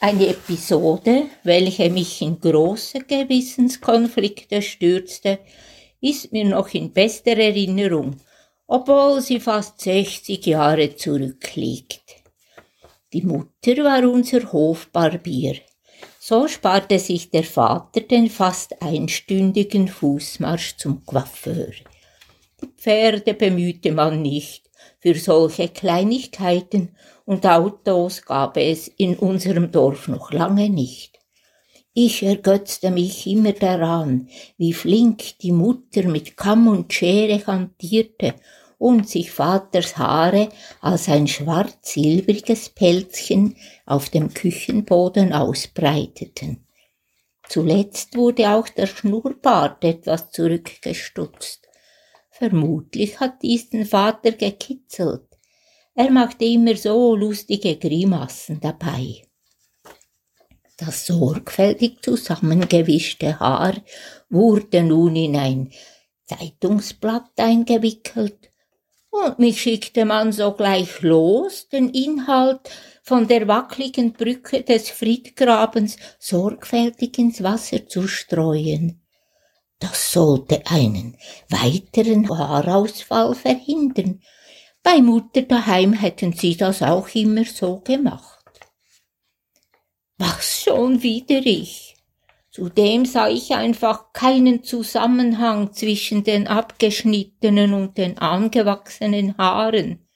Eine 0.00 0.28
Episode, 0.28 1.24
welche 1.42 1.88
mich 1.88 2.20
in 2.20 2.38
große 2.38 3.00
Gewissenskonflikte 3.00 4.60
stürzte, 4.60 5.38
ist 6.00 6.32
mir 6.32 6.44
noch 6.44 6.68
in 6.74 6.92
bester 6.92 7.36
Erinnerung 7.36 8.16
obwohl 8.66 9.20
sie 9.20 9.40
fast 9.40 9.80
60 9.80 10.44
Jahre 10.46 10.96
zurückliegt. 10.96 12.02
Die 13.12 13.22
Mutter 13.22 13.76
war 13.84 14.02
unser 14.10 14.52
Hofbarbier. 14.52 15.56
So 16.18 16.48
sparte 16.48 16.98
sich 16.98 17.30
der 17.30 17.44
Vater 17.44 18.00
den 18.00 18.28
fast 18.28 18.82
einstündigen 18.82 19.86
Fußmarsch 19.86 20.76
zum 20.76 21.04
Coiffeur. 21.04 21.72
Die 22.60 22.66
Pferde 22.76 23.34
bemühte 23.34 23.92
man 23.92 24.22
nicht, 24.22 24.68
für 24.98 25.14
solche 25.14 25.68
Kleinigkeiten 25.68 26.96
und 27.24 27.46
Autos 27.46 28.22
gab 28.22 28.56
es 28.56 28.88
in 28.88 29.16
unserem 29.16 29.70
Dorf 29.70 30.08
noch 30.08 30.32
lange 30.32 30.68
nicht. 30.68 31.16
Ich 31.94 32.22
ergötzte 32.22 32.90
mich 32.90 33.26
immer 33.26 33.52
daran, 33.52 34.28
wie 34.58 34.72
flink 34.72 35.38
die 35.38 35.52
Mutter 35.52 36.02
mit 36.08 36.36
Kamm 36.36 36.68
und 36.68 36.92
Schere 36.92 37.46
hantierte 37.46 38.34
und 38.78 39.08
sich 39.08 39.30
Vaters 39.30 39.96
Haare 39.96 40.50
als 40.80 41.08
ein 41.08 41.26
schwarz-silbriges 41.26 42.70
Pelzchen 42.70 43.56
auf 43.86 44.10
dem 44.10 44.34
Küchenboden 44.34 45.32
ausbreiteten. 45.32 46.66
Zuletzt 47.48 48.16
wurde 48.16 48.50
auch 48.50 48.68
der 48.68 48.86
Schnurrbart 48.86 49.84
etwas 49.84 50.30
zurückgestutzt. 50.30 51.66
Vermutlich 52.30 53.18
hat 53.20 53.42
dies 53.42 53.70
den 53.70 53.86
Vater 53.86 54.32
gekitzelt. 54.32 55.26
Er 55.94 56.10
machte 56.10 56.44
immer 56.44 56.76
so 56.76 57.16
lustige 57.16 57.76
Grimassen 57.76 58.60
dabei. 58.60 59.22
Das 60.76 61.06
sorgfältig 61.06 62.02
zusammengewischte 62.02 63.40
Haar 63.40 63.76
wurde 64.28 64.82
nun 64.82 65.16
in 65.16 65.36
ein 65.36 65.72
Zeitungsblatt 66.26 67.30
eingewickelt, 67.38 68.50
und 69.24 69.38
mich 69.38 69.60
schickte 69.60 70.04
man 70.04 70.32
sogleich 70.32 71.02
los, 71.02 71.68
den 71.68 71.90
Inhalt 71.90 72.60
von 73.02 73.28
der 73.28 73.46
wackligen 73.46 74.12
Brücke 74.12 74.62
des 74.62 74.90
Friedgrabens 74.90 75.96
sorgfältig 76.18 77.18
ins 77.18 77.42
Wasser 77.42 77.86
zu 77.86 78.08
streuen. 78.08 79.00
Das 79.78 80.12
sollte 80.12 80.66
einen 80.66 81.16
weiteren 81.48 82.28
Haarausfall 82.28 83.34
verhindern. 83.34 84.22
Bei 84.82 85.00
Mutter 85.00 85.42
daheim 85.42 85.92
hätten 85.92 86.32
sie 86.32 86.56
das 86.56 86.82
auch 86.82 87.08
immer 87.14 87.44
so 87.44 87.80
gemacht. 87.80 88.44
Was 90.18 90.62
schon 90.62 91.02
wieder 91.02 91.44
ich? 91.44 91.85
Zudem 92.56 93.04
sah 93.04 93.28
ich 93.28 93.52
einfach 93.52 94.14
keinen 94.14 94.64
Zusammenhang 94.64 95.74
zwischen 95.74 96.24
den 96.24 96.46
abgeschnittenen 96.46 97.74
und 97.74 97.98
den 97.98 98.16
angewachsenen 98.16 99.36
Haaren. 99.36 100.08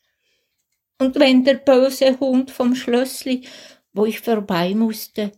Und 0.98 1.20
wenn 1.20 1.44
der 1.44 1.56
böse 1.56 2.18
Hund 2.18 2.50
vom 2.50 2.74
Schlössli, 2.74 3.46
wo 3.92 4.06
ich 4.06 4.20
vorbei 4.20 4.74
musste, 4.74 5.32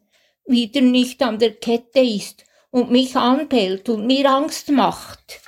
wieder 0.46 0.80
nicht 0.80 1.20
an 1.24 1.40
der 1.40 1.54
Kette 1.54 1.98
ist 1.98 2.44
und 2.70 2.92
mich 2.92 3.16
anbellt 3.16 3.88
und 3.88 4.06
mir 4.06 4.30
Angst 4.30 4.70
macht, 4.70 5.40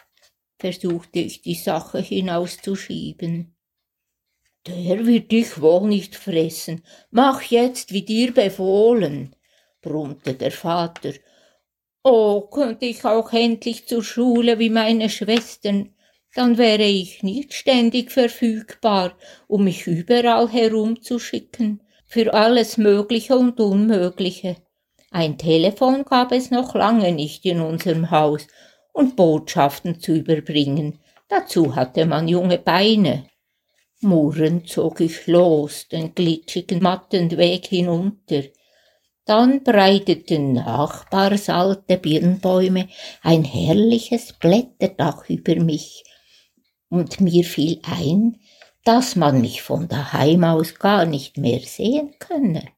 versuchte 0.58 1.20
ich 1.20 1.42
die 1.42 1.54
Sache 1.54 2.00
hinauszuschieben. 2.00 3.54
Der 4.66 5.06
wird 5.06 5.30
dich 5.30 5.60
wohl 5.60 5.86
nicht 5.86 6.16
fressen. 6.16 6.82
Mach 7.12 7.42
jetzt, 7.42 7.92
wie 7.92 8.02
dir 8.02 8.34
befohlen, 8.34 9.36
brummte 9.80 10.34
der 10.34 10.50
Vater. 10.50 11.12
Oh, 12.06 12.42
könnte 12.42 12.84
ich 12.84 13.02
auch 13.06 13.32
endlich 13.32 13.86
zur 13.86 14.04
Schule 14.04 14.58
wie 14.58 14.68
meine 14.68 15.08
Schwestern, 15.08 15.94
dann 16.34 16.58
wäre 16.58 16.82
ich 16.82 17.22
nicht 17.22 17.54
ständig 17.54 18.12
verfügbar, 18.12 19.16
um 19.46 19.64
mich 19.64 19.86
überall 19.86 20.48
herumzuschicken, 20.48 21.82
für 22.06 22.34
alles 22.34 22.76
Mögliche 22.76 23.36
und 23.36 23.58
Unmögliche. 23.58 24.56
Ein 25.10 25.38
Telefon 25.38 26.04
gab 26.04 26.32
es 26.32 26.50
noch 26.50 26.74
lange 26.74 27.10
nicht 27.12 27.46
in 27.46 27.60
unserem 27.60 28.10
Haus, 28.10 28.46
und 28.92 29.16
Botschaften 29.16 29.98
zu 29.98 30.12
überbringen. 30.12 31.00
Dazu 31.28 31.74
hatte 31.74 32.06
man 32.06 32.28
junge 32.28 32.58
Beine. 32.58 33.26
Murrend 34.00 34.68
zog 34.68 35.00
ich 35.00 35.26
los, 35.26 35.88
den 35.88 36.14
glitschigen, 36.14 36.82
matten 36.82 37.30
Weg 37.36 37.66
hinunter. 37.66 38.42
Dann 39.26 39.62
breiteten 39.64 40.52
nachbarsalte 40.52 41.96
Birnbäume 41.96 42.88
ein 43.22 43.44
herrliches 43.44 44.34
Blätterdach 44.34 45.28
über 45.28 45.56
mich, 45.56 46.04
und 46.90 47.20
mir 47.20 47.44
fiel 47.44 47.80
ein, 47.82 48.38
dass 48.84 49.16
man 49.16 49.40
mich 49.40 49.62
von 49.62 49.88
daheim 49.88 50.44
aus 50.44 50.74
gar 50.74 51.06
nicht 51.06 51.38
mehr 51.38 51.60
sehen 51.60 52.14
könne. 52.18 52.68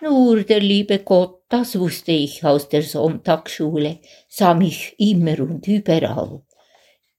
Nur 0.00 0.42
der 0.44 0.60
liebe 0.60 1.00
Gott, 1.00 1.42
das 1.48 1.78
wusste 1.78 2.12
ich 2.12 2.44
aus 2.44 2.68
der 2.68 2.82
Sonntagsschule, 2.82 3.98
sah 4.28 4.54
mich 4.54 4.94
immer 4.98 5.38
und 5.40 5.66
überall. 5.68 6.42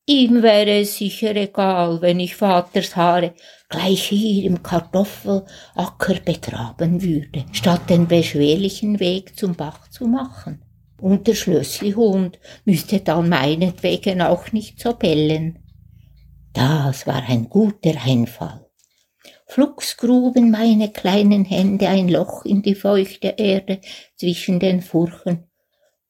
Ihm 0.05 0.43
wäre 0.43 0.81
es 0.81 0.97
sicher 0.97 1.33
egal, 1.35 2.01
wenn 2.01 2.19
ich 2.19 2.35
Vaters 2.35 2.97
Haare 2.97 3.33
gleich 3.69 4.03
hier 4.09 4.43
im 4.43 4.61
Kartoffelacker 4.61 6.19
begraben 6.25 7.01
würde, 7.01 7.45
statt 7.53 7.89
den 7.89 8.07
beschwerlichen 8.07 8.99
Weg 8.99 9.37
zum 9.37 9.55
Bach 9.55 9.89
zu 9.89 10.05
machen. 10.05 10.61
Und 10.99 11.27
der 11.27 11.35
Schlösslihund 11.35 12.37
müsste 12.65 12.99
dann 12.99 13.29
meinetwegen 13.29 14.21
auch 14.21 14.51
nicht 14.51 14.81
so 14.81 14.93
bellen. 14.93 15.59
Das 16.51 17.07
war 17.07 17.23
ein 17.27 17.47
guter 17.47 17.93
Einfall. 18.05 18.67
Flugs 19.47 19.95
gruben 19.95 20.51
meine 20.51 20.91
kleinen 20.91 21.45
Hände 21.45 21.87
ein 21.87 22.09
Loch 22.09 22.43
in 22.43 22.61
die 22.61 22.75
feuchte 22.75 23.35
Erde 23.37 23.79
zwischen 24.17 24.59
den 24.59 24.81
Furchen, 24.81 25.45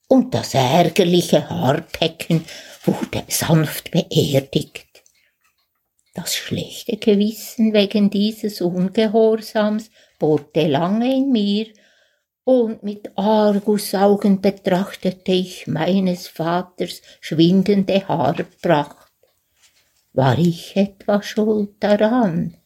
und 0.08 0.34
das 0.34 0.54
ärgerliche 0.54 1.50
Haarpecken 1.50 2.46
wurde 2.84 3.24
sanft 3.28 3.92
beerdigt. 3.92 4.88
Das 6.14 6.36
schlechte 6.36 6.98
Gewissen 6.98 7.74
wegen 7.74 8.10
dieses 8.10 8.62
Ungehorsams 8.62 9.90
bohrte 10.20 10.68
lange 10.68 11.16
in 11.16 11.32
mir, 11.32 11.68
und 12.46 12.84
mit 12.84 13.18
Argusaugen 13.18 14.42
betrachtete 14.42 15.32
ich 15.32 15.66
meines 15.66 16.28
Vaters 16.28 17.02
schwindende 17.22 18.06
Haarpracht. 18.08 19.12
War 20.12 20.38
ich 20.38 20.76
etwa 20.76 21.24
schuld 21.24 21.76
daran? 21.80 22.58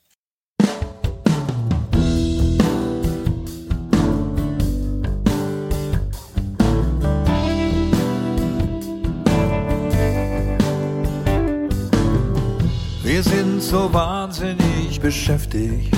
So 13.68 13.94
wahnsinnig 13.94 14.98
beschäftigt. 15.02 15.94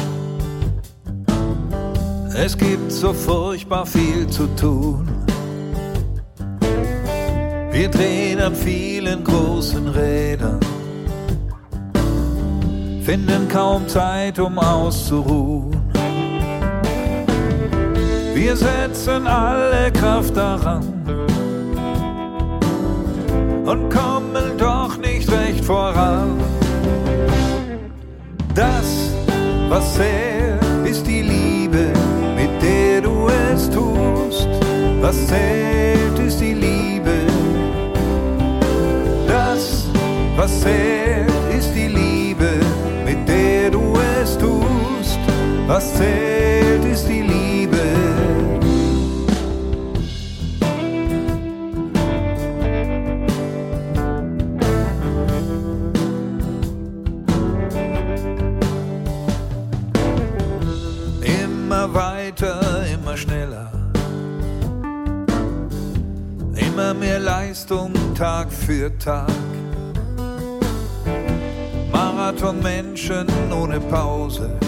Es 2.35 2.57
gibt 2.57 2.91
so 2.91 3.13
furchtbar 3.13 3.85
viel 3.85 4.25
zu 4.27 4.47
tun. 4.55 5.07
Wir 7.71 7.89
drehen 7.89 8.41
an 8.41 8.55
vielen 8.55 9.23
großen 9.23 9.87
Rädern, 9.87 10.59
finden 13.03 13.47
kaum 13.47 13.87
Zeit, 13.87 14.39
um 14.39 14.57
auszuruhen. 14.57 15.79
Wir 18.33 18.55
setzen 18.55 19.27
alle 19.27 19.91
Kraft 19.91 20.35
daran 20.35 20.83
und 23.63 23.89
kommen 23.89 24.57
doch 24.57 24.97
nicht 24.97 25.31
recht 25.31 25.63
voran. 25.63 26.39
Das, 28.55 29.11
was 29.69 29.95
zählt, 29.95 30.59
ist 30.85 31.05
die 31.05 31.21
Liebe, 31.21 31.93
mit 32.35 32.61
der 32.61 33.01
du 33.01 33.27
es 33.27 33.69
tust. 33.69 34.47
Was 35.01 35.27
zählt, 35.27 36.19
ist 36.19 36.39
die 36.39 36.53
Liebe. 36.53 37.25
Das, 39.27 39.85
was 40.35 40.61
zählt, 40.61 41.31
ist 41.57 41.73
die 41.73 41.87
Liebe, 41.87 42.59
mit 43.05 43.27
der 43.27 43.71
du 43.71 43.93
es 44.21 44.37
tust. 44.37 45.19
Was 45.67 45.93
zählt, 45.93 46.85
ist 46.85 47.07
die 47.07 47.21
Liebe. 47.21 47.28
Tag 68.19 68.51
für 68.51 68.91
Tag. 68.97 69.31
Marathonmenschen 71.89 73.25
ohne 73.49 73.79
Pause. 73.79 74.59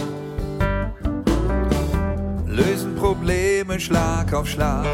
Lösen 2.48 2.96
Probleme 2.96 3.78
Schlag 3.78 4.34
auf 4.34 4.48
Schlag. 4.48 4.86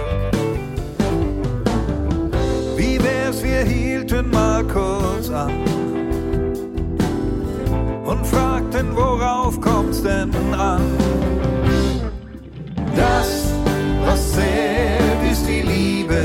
Wie 2.75 2.97
wär's, 3.03 3.43
wir 3.43 3.59
hielten 3.59 4.31
mal 4.31 4.63
kurz 4.63 5.29
an 5.29 5.51
und 8.05 8.25
fragten, 8.25 8.87
worauf 8.95 9.61
kommt's 9.61 10.01
denn 10.01 10.33
an? 10.55 10.81
Das, 12.95 13.53
was 14.03 14.33
zählt, 14.33 15.31
ist 15.31 15.45
die 15.47 15.61
Liebe, 15.61 16.23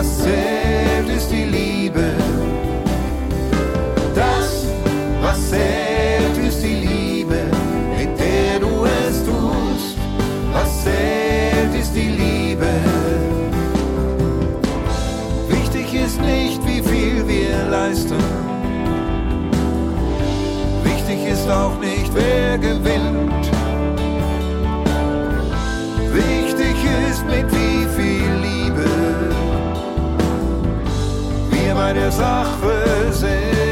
Was 0.00 0.16
zählt, 0.16 1.10
ist 1.14 1.30
die 1.30 1.44
Liebe. 1.44 2.14
Das, 4.14 4.64
was 5.20 5.50
zählt, 5.50 6.38
ist 6.38 6.62
die 6.62 6.86
Liebe, 6.86 7.42
mit 7.98 8.18
der 8.18 8.60
du 8.60 8.86
es 8.86 9.22
tust. 9.26 9.98
Was 10.54 10.84
zählt, 10.84 11.74
ist 11.78 11.92
die 11.94 12.12
Liebe. 12.22 12.70
Wichtig 15.48 15.92
ist 15.92 16.18
nicht, 16.22 16.66
wie 16.66 16.82
viel 16.82 17.28
wir 17.28 17.68
leisten. 17.70 18.24
Wichtig 20.82 21.30
ist 21.30 21.50
auch 21.50 21.78
nicht, 21.78 22.10
wer 22.14 22.56
gewinnt. 22.56 22.99
Wir 31.80 32.10
bei 32.60 33.69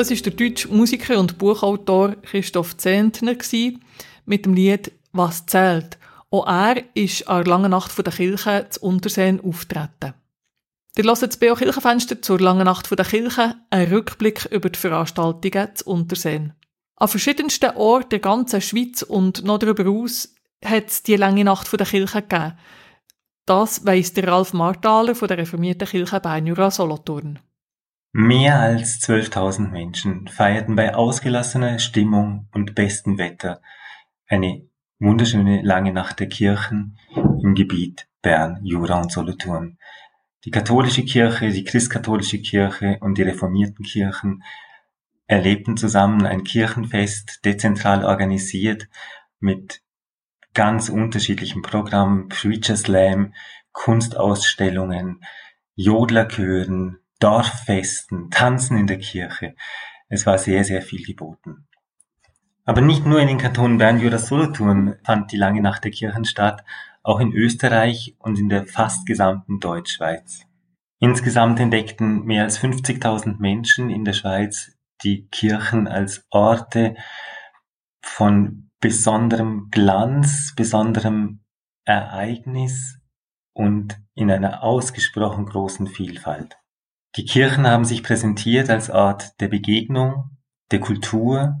Das 0.00 0.10
ist 0.10 0.24
der 0.24 0.32
deutsche 0.32 0.66
Musiker 0.68 1.20
und 1.20 1.36
Buchautor 1.36 2.16
Christoph 2.22 2.74
Zehntner 2.78 3.36
mit 4.24 4.46
dem 4.46 4.54
Lied 4.54 4.92
Was 5.12 5.44
zählt. 5.44 5.98
Auch 6.30 6.46
er 6.46 6.82
ist 6.94 7.28
an 7.28 7.44
der 7.44 7.50
langen 7.50 7.72
Nacht 7.72 7.98
der 7.98 8.10
Kirche 8.10 8.66
zu 8.70 8.80
Unterseen 8.80 9.44
auftreten. 9.44 10.14
Ihr 10.96 11.04
hört 11.04 11.20
das 11.22 11.36
BO 11.36 11.54
Kirchenfenster 11.54 12.22
zur 12.22 12.40
langen 12.40 12.64
Nacht 12.64 12.90
der 12.90 13.04
Kirche, 13.04 13.56
einen 13.68 13.92
Rückblick 13.92 14.46
über 14.46 14.70
die 14.70 14.78
Veranstaltungen 14.78 15.68
zu 15.76 15.84
Unterseen. 15.84 16.54
An 16.96 17.08
verschiedensten 17.08 17.76
Orten 17.76 18.08
der 18.08 18.20
ganzen 18.20 18.62
Schweiz 18.62 19.02
und 19.02 19.44
noch 19.44 19.58
darüber 19.58 19.82
hinaus 19.84 20.34
hat 20.64 20.88
es 20.88 21.02
die 21.02 21.16
lange 21.16 21.44
Nacht 21.44 21.70
der 21.78 21.86
Kirche 21.86 22.22
gegeben. 22.22 22.54
Das 23.44 23.84
weiss 23.84 24.14
der 24.14 24.28
Ralf 24.28 24.54
Marthaler 24.54 25.14
von 25.14 25.28
der 25.28 25.36
reformierten 25.36 25.86
Kirche 25.86 26.20
Beinjura 26.20 26.70
Solothurn. 26.70 27.38
Mehr 28.12 28.58
als 28.58 29.00
12.000 29.02 29.70
Menschen 29.70 30.26
feierten 30.26 30.74
bei 30.74 30.96
ausgelassener 30.96 31.78
Stimmung 31.78 32.48
und 32.52 32.74
bestem 32.74 33.18
Wetter 33.18 33.62
eine 34.26 34.66
wunderschöne 34.98 35.62
lange 35.62 35.92
Nacht 35.92 36.18
der 36.18 36.28
Kirchen 36.28 36.98
im 37.14 37.54
Gebiet 37.54 38.08
Bern, 38.20 38.58
Jura 38.64 39.00
und 39.00 39.12
Solothurn. 39.12 39.78
Die 40.44 40.50
katholische 40.50 41.04
Kirche, 41.04 41.50
die 41.50 41.62
christkatholische 41.62 42.42
Kirche 42.42 42.98
und 43.00 43.16
die 43.16 43.22
reformierten 43.22 43.84
Kirchen 43.84 44.42
erlebten 45.28 45.76
zusammen 45.76 46.26
ein 46.26 46.42
Kirchenfest, 46.42 47.44
dezentral 47.44 48.04
organisiert, 48.04 48.88
mit 49.38 49.82
ganz 50.52 50.88
unterschiedlichen 50.88 51.62
Programmen, 51.62 52.28
Preacher 52.28 52.76
Slam, 52.76 53.34
Kunstausstellungen, 53.70 55.22
Jodlerchören, 55.76 56.99
Dorffesten, 57.20 58.30
Tanzen 58.30 58.76
in 58.78 58.86
der 58.86 58.98
Kirche. 58.98 59.54
Es 60.08 60.26
war 60.26 60.38
sehr, 60.38 60.64
sehr 60.64 60.82
viel 60.82 61.04
geboten. 61.04 61.68
Aber 62.64 62.80
nicht 62.80 63.06
nur 63.06 63.20
in 63.20 63.28
den 63.28 63.38
Kantonen 63.38 63.78
Bern, 63.78 64.00
Jura, 64.00 64.18
Solothurn 64.18 64.96
fand 65.04 65.30
die 65.32 65.36
lange 65.36 65.62
Nacht 65.62 65.84
der 65.84 65.90
Kirchen 65.90 66.24
statt, 66.24 66.64
auch 67.02 67.20
in 67.20 67.32
Österreich 67.32 68.16
und 68.18 68.38
in 68.38 68.48
der 68.48 68.66
fast 68.66 69.06
gesamten 69.06 69.60
Deutschschweiz. 69.60 70.46
Insgesamt 70.98 71.60
entdeckten 71.60 72.24
mehr 72.24 72.44
als 72.44 72.60
50.000 72.60 73.38
Menschen 73.38 73.90
in 73.90 74.04
der 74.04 74.12
Schweiz 74.12 74.72
die 75.02 75.26
Kirchen 75.28 75.88
als 75.88 76.26
Orte 76.30 76.94
von 78.02 78.70
besonderem 78.80 79.68
Glanz, 79.70 80.54
besonderem 80.56 81.40
Ereignis 81.84 82.98
und 83.52 83.98
in 84.14 84.30
einer 84.30 84.62
ausgesprochen 84.62 85.46
großen 85.46 85.86
Vielfalt. 85.86 86.59
Die 87.16 87.24
Kirchen 87.24 87.66
haben 87.66 87.84
sich 87.84 88.02
präsentiert 88.02 88.70
als 88.70 88.88
Ort 88.88 89.40
der 89.40 89.48
Begegnung, 89.48 90.36
der 90.70 90.80
Kultur, 90.80 91.60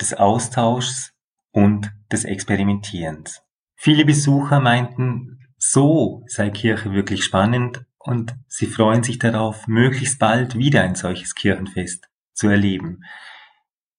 des 0.00 0.14
Austauschs 0.14 1.12
und 1.52 1.92
des 2.10 2.24
Experimentierens. 2.24 3.42
Viele 3.76 4.04
Besucher 4.04 4.60
meinten, 4.60 5.46
so 5.56 6.24
sei 6.26 6.50
Kirche 6.50 6.92
wirklich 6.92 7.24
spannend 7.24 7.84
und 7.98 8.34
sie 8.48 8.66
freuen 8.66 9.04
sich 9.04 9.20
darauf, 9.20 9.68
möglichst 9.68 10.18
bald 10.18 10.56
wieder 10.56 10.82
ein 10.82 10.96
solches 10.96 11.36
Kirchenfest 11.36 12.08
zu 12.32 12.48
erleben. 12.48 13.04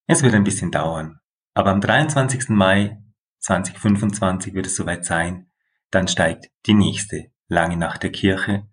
Es 0.08 0.24
wird 0.24 0.34
ein 0.34 0.44
bisschen 0.44 0.72
dauern, 0.72 1.20
aber 1.54 1.72
am 1.72 1.80
23. 1.80 2.50
Mai 2.50 3.02
2025 3.40 4.54
wird 4.54 4.66
es 4.66 4.76
soweit 4.76 5.06
sein, 5.06 5.50
dann 5.92 6.10
steigt 6.10 6.50
die 6.66 6.74
nächste 6.74 7.32
lange 7.48 7.78
Nacht 7.78 8.04
der 8.04 8.12
Kirche 8.12 8.68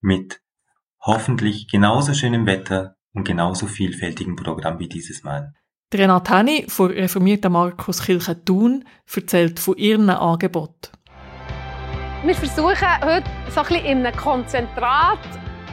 mit 0.00 0.40
hoffentlich 1.00 1.68
genauso 1.68 2.14
schönem 2.14 2.46
Wetter 2.46 2.96
und 3.14 3.24
genauso 3.24 3.66
vielfältigem 3.66 4.36
Programm 4.36 4.78
wie 4.78 4.88
dieses 4.88 5.22
Mal. 5.22 5.52
Die 5.92 5.96
Renate 5.96 6.36
Henny 6.36 6.66
von 6.68 6.90
reformierter 6.90 7.48
Markuskirche 7.48 8.44
Thun 8.44 8.84
erzählt 9.14 9.58
von 9.58 9.76
ihrem 9.76 10.10
Angebot. 10.10 10.92
Wir 12.24 12.34
versuchen 12.34 12.88
heute 13.02 13.24
so 13.48 13.60
ein 13.60 13.66
bisschen 13.66 13.84
in 13.86 14.06
einem 14.06 14.16
Konzentrat 14.16 15.20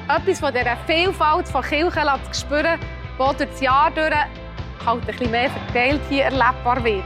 etwas 0.08 0.40
von 0.40 0.54
dieser 0.54 0.78
Vielfalt 0.86 1.48
von 1.48 1.64
Kirchen 1.64 2.04
zu 2.32 2.40
spüren, 2.40 2.80
die 2.80 3.18
durch 3.18 3.50
das 3.50 3.62
Jahr 3.62 3.92
durch 3.92 4.14
halt 4.86 5.02
ein 5.02 5.06
bisschen 5.06 5.32
mehr 5.32 5.50
verteilt 5.50 6.02
hier 6.10 6.26
erlebbar 6.26 6.84
wird. 6.84 7.04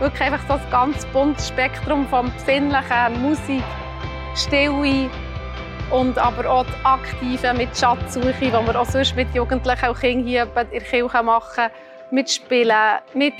Wirklich 0.00 0.22
einfach 0.22 0.46
so 0.46 0.54
ein 0.54 0.70
ganz 0.70 1.06
buntes 1.06 1.48
Spektrum 1.48 2.06
vom 2.08 2.30
Besinnlichen, 2.34 3.22
Musik, 3.22 3.64
Stille 4.34 5.10
und 5.94 6.18
aber 6.18 6.50
auch 6.50 6.66
das 6.66 6.74
Aktive 6.82 7.54
mit 7.54 7.76
Schatzsuche, 7.76 8.34
die 8.40 8.52
wir 8.52 8.80
auch 8.80 8.84
sonst 8.84 9.14
mit 9.14 9.32
Jugendlichen 9.32 9.88
und 9.88 10.00
Kindern 10.00 10.26
hier 10.26 10.42
in 10.42 10.70
der 10.72 10.80
Kirche 10.80 11.22
machen, 11.22 11.64
mit 12.10 12.28
Spielen, 12.30 12.98
mit 13.14 13.34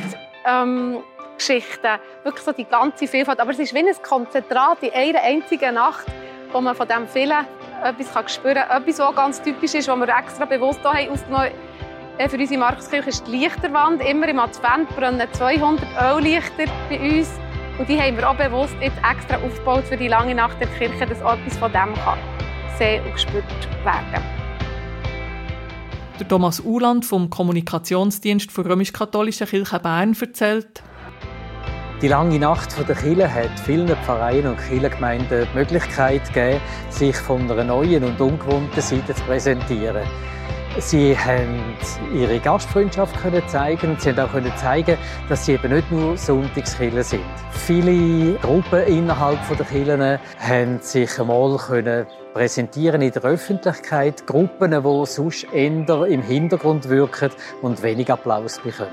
ähm, 0.47 1.03
Geschichten. 1.37 1.99
Wirklich 2.23 2.45
so 2.45 2.53
die 2.53 2.65
ganze 2.65 3.09
Vielfalt. 3.09 3.41
Aber 3.41 3.51
es 3.51 3.59
ist 3.59 3.75
wie 3.75 3.81
ein 3.81 4.03
Konzentrat 4.03 4.83
in 4.83 4.93
einer 4.93 5.23
einzigen 5.23 5.75
Nacht, 5.75 6.07
wo 6.53 6.61
man 6.61 6.77
von 6.77 6.87
dem 6.87 7.09
vielen 7.09 7.45
etwas 7.83 8.33
spüren 8.33 8.55
kann. 8.55 8.83
Etwas, 8.83 8.99
was 9.01 9.17
ganz 9.17 9.43
typisch 9.43 9.75
ist, 9.75 9.89
was 9.89 9.99
wir 9.99 10.09
extra 10.17 10.45
bewusst 10.45 10.81
hier 10.81 11.11
haben 11.11 11.51
äh, 12.17 12.29
für 12.29 12.37
unsere 12.37 12.61
Markuskirche 12.61 13.09
ist 13.09 13.27
die 13.27 13.33
Lichterwand. 13.33 14.01
Immer 14.01 14.29
im 14.29 14.39
Advent 14.39 14.89
brennen 14.95 15.27
200 15.33 15.85
Öllichter 16.17 16.67
bei 16.89 17.01
uns. 17.01 17.29
Und 17.79 17.89
die 17.89 18.01
haben 18.01 18.17
wir 18.17 18.29
auch 18.29 18.37
bewusst 18.37 18.77
jetzt 18.81 18.99
extra 18.99 19.37
aufgebaut 19.37 19.85
für 19.85 19.97
die 19.97 20.09
lange 20.09 20.35
Nacht 20.35 20.61
der 20.61 20.69
Kirche, 20.69 21.07
dass 21.07 21.21
auch 21.23 21.35
etwas 21.35 21.57
von 21.57 21.73
dem 21.73 21.95
kann 21.95 22.19
sehen 22.79 23.05
und 23.05 23.13
gespürt 23.13 23.45
werden. 23.85 24.25
Der 26.21 26.29
Thomas 26.29 26.61
Uhland 26.61 27.05
vom 27.05 27.29
Kommunikationsdienst 27.29 28.57
der 28.57 28.65
römisch-katholischen 28.67 29.49
Kirche 29.49 29.81
Bern 29.81 30.17
erzählt. 30.21 30.83
Die 32.01 32.09
lange 32.09 32.39
Nacht 32.39 32.77
der 32.89 32.95
Kirche 32.95 33.33
hat 33.33 33.59
vielen 33.59 33.89
Pfarreien 33.89 34.47
und 34.47 34.59
Kirchengemeinden 34.59 35.49
die 35.53 35.59
Möglichkeit 35.59 36.27
gegeben, 36.33 36.61
sich 36.91 37.17
von 37.17 37.51
einer 37.51 37.65
neuen 37.65 38.05
und 38.05 38.21
ungewohnten 38.21 38.81
Seite 38.81 39.15
zu 39.15 39.23
präsentieren. 39.25 40.07
Sie 40.79 41.17
haben 41.17 41.77
ihre 42.13 42.41
Gastfreundschaft 42.41 43.17
können 43.23 43.47
zeigen 43.47 43.91
und 43.91 44.01
sie 44.01 44.11
haben 44.11 44.19
auch 44.19 44.33
können 44.33 44.53
zeigen, 44.57 44.99
dass 45.29 45.47
sie 45.47 45.53
eben 45.53 45.73
nicht 45.73 45.91
nur 45.93 46.17
Sonntagskirchen 46.17 47.03
sind. 47.05 47.25
Viele 47.51 48.35
Gruppen 48.39 48.83
innerhalb 48.87 49.39
der 49.57 49.67
Kirchen 49.67 50.19
haben 50.39 50.81
sich 50.81 51.21
einmal 51.21 51.57
können 51.59 52.07
präsentieren 52.33 53.03
in 53.03 53.13
der 53.13 53.23
Öffentlichkeit 53.23 54.27
Gruppen, 54.27 54.73
die 54.73 55.07
sonst 55.07 55.47
eher 55.53 56.07
im 56.07 56.23
Hintergrund 56.23 56.89
wirken 56.89 57.31
und 57.63 57.81
wenig 57.83 58.11
Applaus 58.11 58.59
bekommen. 58.59 58.91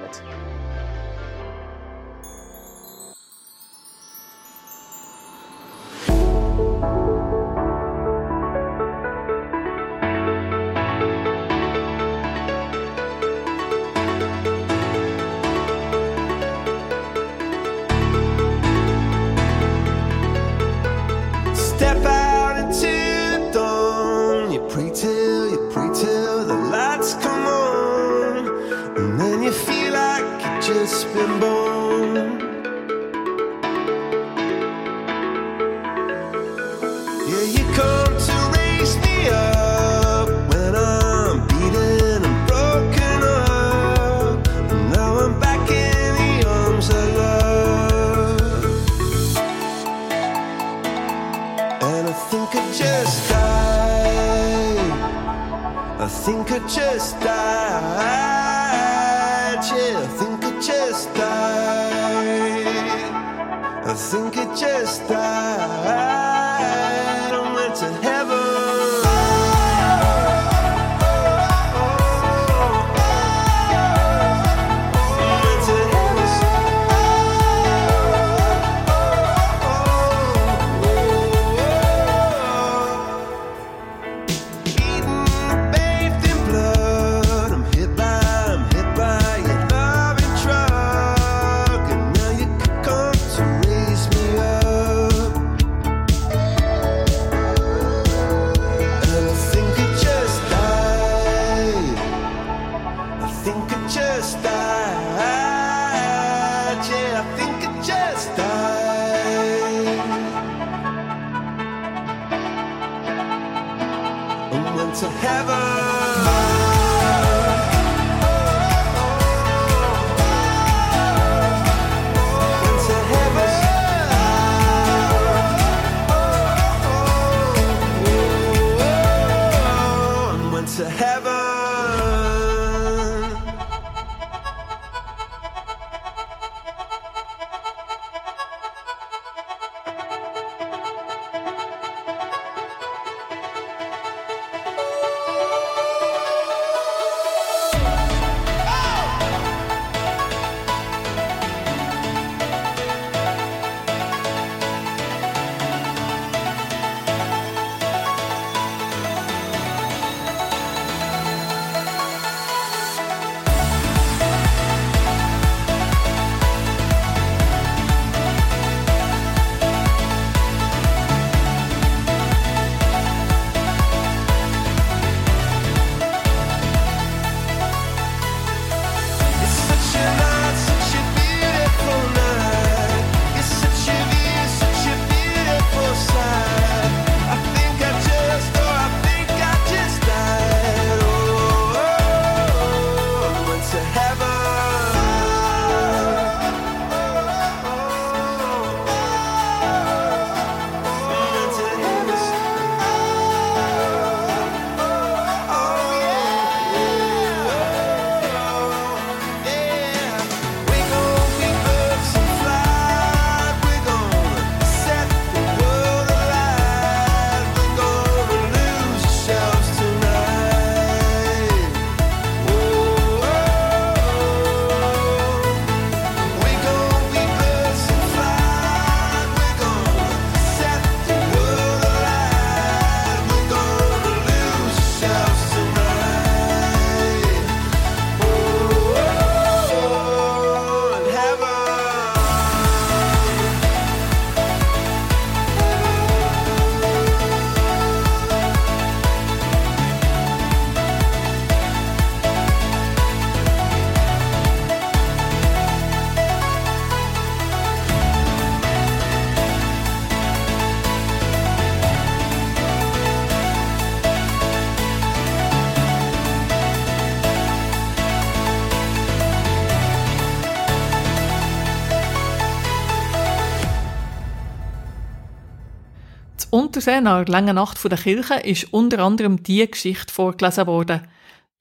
Z 276.82 276.88
Untersee 276.88 277.02
nach 277.02 277.26
der 277.26 277.32
langen 277.32 277.56
Nacht 277.56 277.84
der 277.84 277.98
Kirche 277.98 278.34
ist 278.40 278.74
unter 278.74 279.00
anderem 279.00 279.44
die 279.44 279.70
Geschichte 279.70 280.12
vorgelesen 280.12 280.66
worden. 280.66 281.08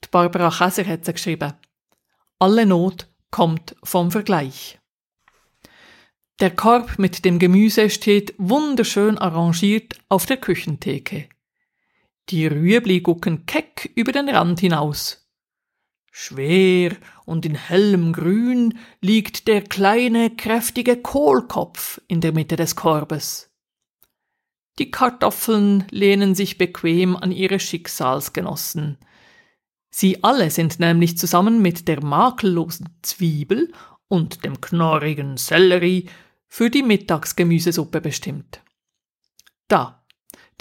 Die 0.03 0.07
Barbara 0.09 0.49
Käser 0.49 0.87
hat 0.87 1.05
sie 1.05 1.13
geschrieben. 1.13 1.53
Alle 2.39 2.65
Not 2.65 3.07
kommt 3.29 3.75
vom 3.83 4.09
Vergleich. 4.09 4.79
Der 6.39 6.49
Korb 6.49 6.97
mit 6.97 7.23
dem 7.23 7.37
Gemüse 7.37 7.91
steht 7.91 8.33
wunderschön 8.39 9.19
arrangiert 9.19 9.99
auf 10.09 10.25
der 10.25 10.37
Küchentheke. 10.37 11.29
Die 12.29 12.47
Rüebli 12.47 13.01
gucken 13.01 13.45
keck 13.45 13.91
über 13.93 14.11
den 14.11 14.27
Rand 14.27 14.59
hinaus. 14.59 15.29
Schwer 16.11 16.97
und 17.25 17.45
in 17.45 17.53
hellem 17.53 18.11
Grün 18.11 18.79
liegt 19.01 19.47
der 19.47 19.61
kleine, 19.61 20.31
kräftige 20.31 20.97
Kohlkopf 20.97 22.01
in 22.07 22.21
der 22.21 22.33
Mitte 22.33 22.55
des 22.55 22.75
Korbes. 22.75 23.50
Die 24.81 24.89
Kartoffeln 24.89 25.85
lehnen 25.91 26.33
sich 26.33 26.57
bequem 26.57 27.15
an 27.15 27.31
ihre 27.31 27.59
Schicksalsgenossen. 27.59 28.97
Sie 29.91 30.23
alle 30.23 30.49
sind 30.49 30.79
nämlich 30.79 31.19
zusammen 31.19 31.61
mit 31.61 31.87
der 31.87 32.03
makellosen 32.03 32.89
Zwiebel 33.03 33.71
und 34.07 34.43
dem 34.43 34.59
knorrigen 34.59 35.37
Sellerie 35.37 36.09
für 36.47 36.71
die 36.71 36.81
Mittagsgemüsesuppe 36.81 38.01
bestimmt. 38.01 38.63
Da, 39.67 40.03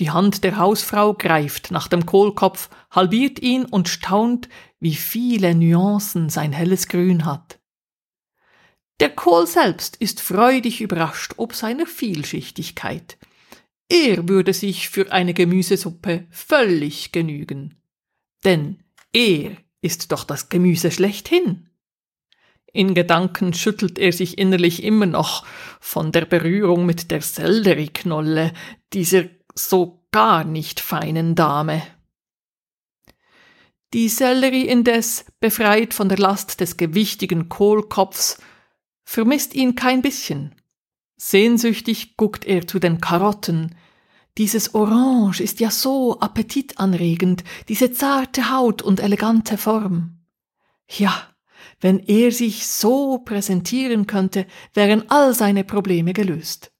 die 0.00 0.10
Hand 0.10 0.44
der 0.44 0.58
Hausfrau 0.58 1.14
greift 1.14 1.70
nach 1.70 1.88
dem 1.88 2.04
Kohlkopf, 2.04 2.68
halbiert 2.90 3.38
ihn 3.38 3.64
und 3.64 3.88
staunt, 3.88 4.50
wie 4.80 4.96
viele 4.96 5.54
Nuancen 5.54 6.28
sein 6.28 6.52
helles 6.52 6.88
Grün 6.88 7.24
hat. 7.24 7.58
Der 9.00 9.08
Kohl 9.08 9.46
selbst 9.46 9.96
ist 9.96 10.20
freudig 10.20 10.82
überrascht 10.82 11.32
ob 11.38 11.54
seiner 11.54 11.86
Vielschichtigkeit. 11.86 13.16
Er 13.91 14.28
würde 14.28 14.55
sich 14.55 14.88
für 14.88 15.11
eine 15.11 15.34
Gemüsesuppe 15.34 16.26
völlig 16.30 17.11
genügen. 17.11 17.82
Denn 18.45 18.84
er 19.12 19.57
ist 19.82 20.12
doch 20.12 20.22
das 20.22 20.49
Gemüse 20.49 20.93
schlechthin. 20.93 21.68
In 22.72 22.95
Gedanken 22.95 23.53
schüttelt 23.53 23.99
er 23.99 24.12
sich 24.12 24.38
innerlich 24.38 24.84
immer 24.84 25.07
noch 25.07 25.45
von 25.80 26.12
der 26.12 26.24
Berührung 26.24 26.86
mit 26.86 27.11
der 27.11 27.20
Sellerieknolle 27.20 28.53
dieser 28.93 29.24
so 29.57 30.07
gar 30.12 30.45
nicht 30.45 30.78
feinen 30.78 31.34
Dame. 31.34 31.82
Die 33.93 34.09
Sellerie 34.09 34.68
indes, 34.68 35.24
befreit 35.41 35.95
von 35.95 36.09
der 36.09 36.18
Last 36.18 36.61
des 36.61 36.76
gewichtigen 36.76 37.49
Kohlkopfs, 37.49 38.41
vermisst 39.03 39.53
ihn 39.53 39.74
kein 39.74 40.01
bisschen. 40.01 40.55
Sehnsüchtig 41.22 42.16
guckt 42.16 42.46
er 42.46 42.66
zu 42.66 42.78
den 42.78 42.98
Karotten. 42.98 43.74
Dieses 44.38 44.74
Orange 44.74 45.42
ist 45.42 45.60
ja 45.60 45.70
so 45.70 46.18
appetitanregend, 46.18 47.44
diese 47.68 47.92
zarte 47.92 48.50
Haut 48.50 48.80
und 48.80 49.00
elegante 49.00 49.58
Form. 49.58 50.16
Ja, 50.88 51.28
wenn 51.78 51.98
er 51.98 52.32
sich 52.32 52.66
so 52.66 53.18
präsentieren 53.18 54.06
könnte, 54.06 54.46
wären 54.72 55.10
all 55.10 55.34
seine 55.34 55.62
Probleme 55.62 56.14
gelöst. 56.14 56.72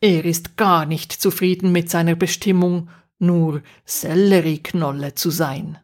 Er 0.00 0.24
ist 0.24 0.56
gar 0.56 0.86
nicht 0.86 1.10
zufrieden 1.10 1.72
mit 1.72 1.90
seiner 1.90 2.14
Bestimmung, 2.14 2.90
nur 3.18 3.64
Sellerieknolle 3.84 5.16
zu 5.16 5.30
sein. 5.30 5.78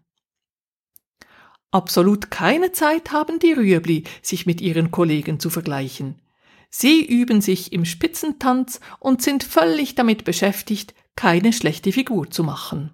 Absolut 1.73 2.31
keine 2.31 2.71
Zeit 2.71 3.11
haben 3.11 3.41
die 3.41 3.53
Rüebli, 3.53 4.05
sich 4.23 4.47
mit 4.47 4.61
ihren 4.61 4.93
Kollegen 4.93 5.41
zu 5.41 5.51
vergleichen. 5.51 6.23
Sie 6.71 7.05
üben 7.05 7.41
sich 7.41 7.73
im 7.73 7.85
Spitzentanz 7.85 8.81
und 9.01 9.23
sind 9.23 9.43
völlig 9.43 9.95
damit 9.95 10.25
beschäftigt, 10.25 10.95
keine 11.17 11.53
schlechte 11.53 11.93
Figur 11.93 12.31
zu 12.31 12.45
machen. 12.45 12.93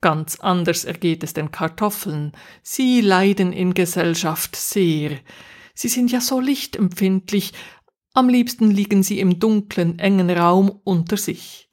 Ganz 0.00 0.40
anders 0.40 0.84
ergeht 0.84 1.22
es 1.22 1.32
den 1.32 1.52
Kartoffeln. 1.52 2.32
Sie 2.62 3.00
leiden 3.00 3.52
in 3.52 3.74
Gesellschaft 3.74 4.56
sehr. 4.56 5.18
Sie 5.74 5.88
sind 5.88 6.10
ja 6.10 6.20
so 6.20 6.40
lichtempfindlich, 6.40 7.52
am 8.14 8.28
liebsten 8.28 8.70
liegen 8.70 9.02
sie 9.02 9.20
im 9.20 9.38
dunklen, 9.38 9.98
engen 9.98 10.28
Raum 10.30 10.80
unter 10.84 11.16
sich. 11.16 11.70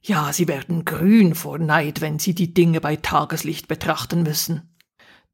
Ja, 0.00 0.32
sie 0.32 0.48
werden 0.48 0.84
grün 0.84 1.36
vor 1.36 1.58
Neid, 1.58 2.00
wenn 2.00 2.18
sie 2.18 2.34
die 2.34 2.52
Dinge 2.52 2.80
bei 2.80 2.96
Tageslicht 2.96 3.68
betrachten 3.68 4.24
müssen. 4.24 4.76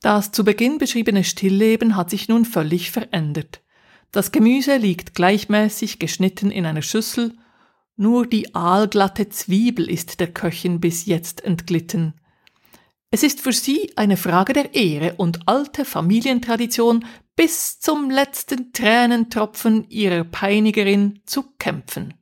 Das 0.00 0.30
zu 0.30 0.44
Beginn 0.44 0.76
beschriebene 0.76 1.24
Stillleben 1.24 1.96
hat 1.96 2.10
sich 2.10 2.28
nun 2.28 2.44
völlig 2.44 2.90
verändert. 2.90 3.62
Das 4.10 4.32
Gemüse 4.32 4.76
liegt 4.76 5.14
gleichmäßig 5.14 5.98
geschnitten 5.98 6.50
in 6.50 6.64
einer 6.64 6.82
Schüssel, 6.82 7.36
nur 7.96 8.26
die 8.26 8.54
aalglatte 8.54 9.28
Zwiebel 9.28 9.90
ist 9.90 10.20
der 10.20 10.32
Köchin 10.32 10.80
bis 10.80 11.06
jetzt 11.06 11.44
entglitten. 11.44 12.14
Es 13.10 13.22
ist 13.22 13.40
für 13.40 13.52
sie 13.52 13.90
eine 13.96 14.16
Frage 14.16 14.52
der 14.52 14.74
Ehre 14.74 15.14
und 15.16 15.48
alte 15.48 15.84
Familientradition, 15.84 17.04
bis 17.34 17.80
zum 17.80 18.10
letzten 18.10 18.72
Tränentropfen 18.72 19.88
ihrer 19.88 20.24
Peinigerin 20.24 21.20
zu 21.24 21.44
kämpfen. 21.58 22.14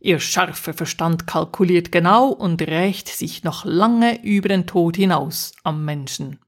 Ihr 0.00 0.18
scharfer 0.18 0.72
Verstand 0.72 1.26
kalkuliert 1.26 1.92
genau 1.92 2.28
und 2.28 2.62
rächt 2.62 3.08
sich 3.08 3.44
noch 3.44 3.64
lange 3.64 4.22
über 4.22 4.48
den 4.48 4.66
Tod 4.66 4.96
hinaus 4.96 5.52
am 5.62 5.84
Menschen. 5.84 6.38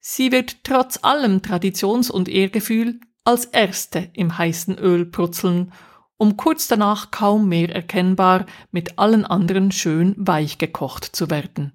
Sie 0.00 0.32
wird 0.32 0.64
trotz 0.64 0.98
allem 1.02 1.42
Traditions- 1.42 2.10
und 2.10 2.28
Ehrgefühl 2.28 3.00
als 3.24 3.44
Erste 3.46 4.10
im 4.14 4.36
heißen 4.36 4.78
Öl 4.78 5.06
prutzeln, 5.06 5.72
um 6.16 6.36
kurz 6.36 6.68
danach 6.68 7.10
kaum 7.10 7.48
mehr 7.48 7.74
erkennbar 7.74 8.46
mit 8.72 8.98
allen 8.98 9.24
anderen 9.24 9.72
schön 9.72 10.14
weich 10.18 10.58
gekocht 10.58 11.04
zu 11.04 11.30
werden. 11.30 11.72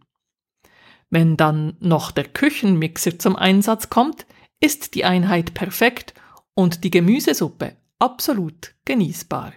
Wenn 1.09 1.37
dann 1.37 1.77
noch 1.79 2.11
der 2.11 2.25
Küchenmixer 2.25 3.17
zum 3.17 3.35
Einsatz 3.35 3.89
kommt, 3.89 4.25
ist 4.59 4.95
die 4.95 5.05
Einheit 5.05 5.53
perfekt 5.53 6.13
und 6.53 6.83
die 6.83 6.91
Gemüsesuppe 6.91 7.75
absolut 7.99 8.75
genießbar. 8.85 9.53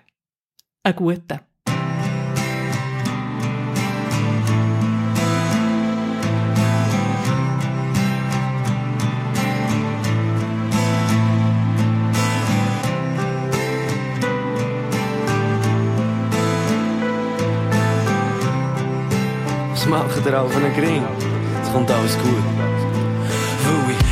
A 0.84 0.92
gute. 0.92 1.47
Was 19.90 20.06
macht 20.06 20.26
ihr 20.26 20.38
auf 20.38 20.54
einen 20.54 20.74
Gring? 20.74 21.02
Es 21.62 21.72
kommt 21.72 21.90
alles 21.90 22.18
gut. 22.18 22.87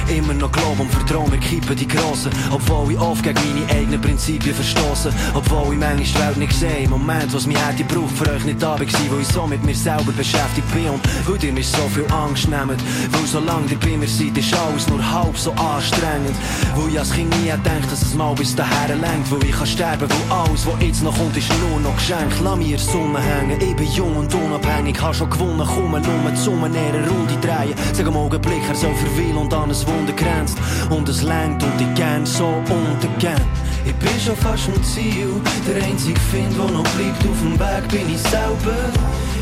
Immer 0.09 0.35
noch 0.35 0.53
glaube 0.53 0.83
und 0.83 0.91
vertraue 0.91 1.29
mir 1.31 1.39
kippen 1.39 1.77
die 1.77 1.89
Grossen. 1.89 2.31
Obwohl 2.51 2.93
ich 2.93 2.99
oft 2.99 3.23
gegen 3.23 3.39
meine 3.45 3.71
eigenen 3.71 4.01
Prinzipien 4.01 4.55
verstoße. 4.55 5.13
Obwohl 5.35 5.75
ich 5.75 5.81
manchmal 5.81 5.97
die 5.97 6.19
Welt 6.19 6.37
nicht 6.37 6.53
sehe. 6.53 6.85
Im 6.85 6.91
Moment, 6.91 7.33
was 7.35 7.47
mich 7.47 7.59
hätte 7.59 7.85
gebraucht, 7.85 8.17
für 8.17 8.31
euch 8.31 8.45
nicht 8.45 8.63
da 8.63 8.79
war, 8.79 8.81
weil 8.81 9.21
ich 9.21 9.29
so 9.29 9.47
mit 9.47 9.65
mir 9.65 9.75
selber 9.75 10.13
beschäftigt 10.13 10.73
bin. 10.73 10.91
Und 10.91 11.03
weil 11.27 11.45
ihr 11.45 11.53
mir 11.53 11.65
so 11.65 11.89
viel 11.93 12.07
Angst 12.13 12.49
nehmt. 12.49 12.81
Weil 13.11 13.27
solange 13.27 13.71
ihr 13.71 13.79
bei 13.79 13.97
mir 13.97 14.09
seid, 14.09 14.37
ist 14.39 14.55
alles 14.55 14.89
nur 14.89 15.03
halb 15.03 15.37
so 15.37 15.51
anstrengend. 15.53 16.37
Weil 16.75 16.93
ich 16.93 16.99
als 16.99 17.13
Kind 17.13 17.31
nie 17.41 17.51
gedacht, 17.51 17.91
dass 17.91 18.03
es 18.03 18.15
mal 18.15 18.35
bis 18.35 18.55
dahin 18.55 19.01
lenkt. 19.01 19.31
Weil 19.31 19.45
ich 19.45 19.57
kann 19.57 19.67
sterben, 19.67 20.09
weil 20.09 20.39
alles, 20.39 20.67
was 20.67 20.75
jetzt 20.81 21.03
noch 21.03 21.17
kommt, 21.17 21.37
ist 21.37 21.51
nur 21.69 21.81
noch 21.81 21.97
geschenkt. 21.97 22.37
Lass 22.43 22.57
mir 22.57 22.79
Sonne 22.79 23.21
hängen, 23.21 23.61
ich 23.61 23.75
bin 23.77 23.91
jung 23.93 24.17
und 24.17 24.33
unabhängig. 24.33 25.01
Hab 25.01 25.15
schon 25.15 25.31
gewonnen, 25.31 25.67
komme 25.67 26.01
nur 26.01 26.67
in 26.67 26.77
eine 26.77 27.09
Runde 27.09 27.37
drehen. 27.41 27.75
Sag 27.93 28.07
am 28.07 28.17
Augenblick, 28.17 28.63
er 28.69 28.75
soll 28.75 28.95
verweilen 28.95 29.37
und 29.37 29.53
an 29.53 29.71
ein 29.71 29.75
Wunder 29.97 30.13
grenzt. 30.13 30.59
Und 30.91 31.09
es 31.09 31.23
lenkt 31.23 31.63
und 31.63 31.81
ich 31.81 31.95
gern 31.95 32.27
so 32.27 32.47
untergern. 32.47 33.41
Ich 33.85 33.95
bin 33.95 34.21
schon 34.21 34.37
fast 34.37 34.69
am 34.69 34.83
Ziel. 34.83 35.31
Der 35.67 35.83
einzige 35.83 36.21
Find, 36.21 36.53
der 36.57 36.71
noch 36.71 36.89
bleibt 36.95 37.23
auf 37.27 37.41
dem 37.41 37.59
Weg, 37.59 37.89
bin 37.89 38.15
ich 38.15 38.21
selber. 38.21 38.77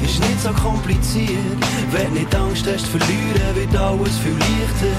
Ist 0.02 0.20
nicht 0.20 0.40
so 0.40 0.50
kompliziert. 0.50 1.57
Wenn 1.90 2.12
nicht 2.12 2.34
Angst 2.34 2.66
hast 2.66 2.86
verlieren, 2.86 3.55
wird 3.55 3.76
alles 3.76 4.18
viel 4.18 4.36
leichter. 4.38 4.96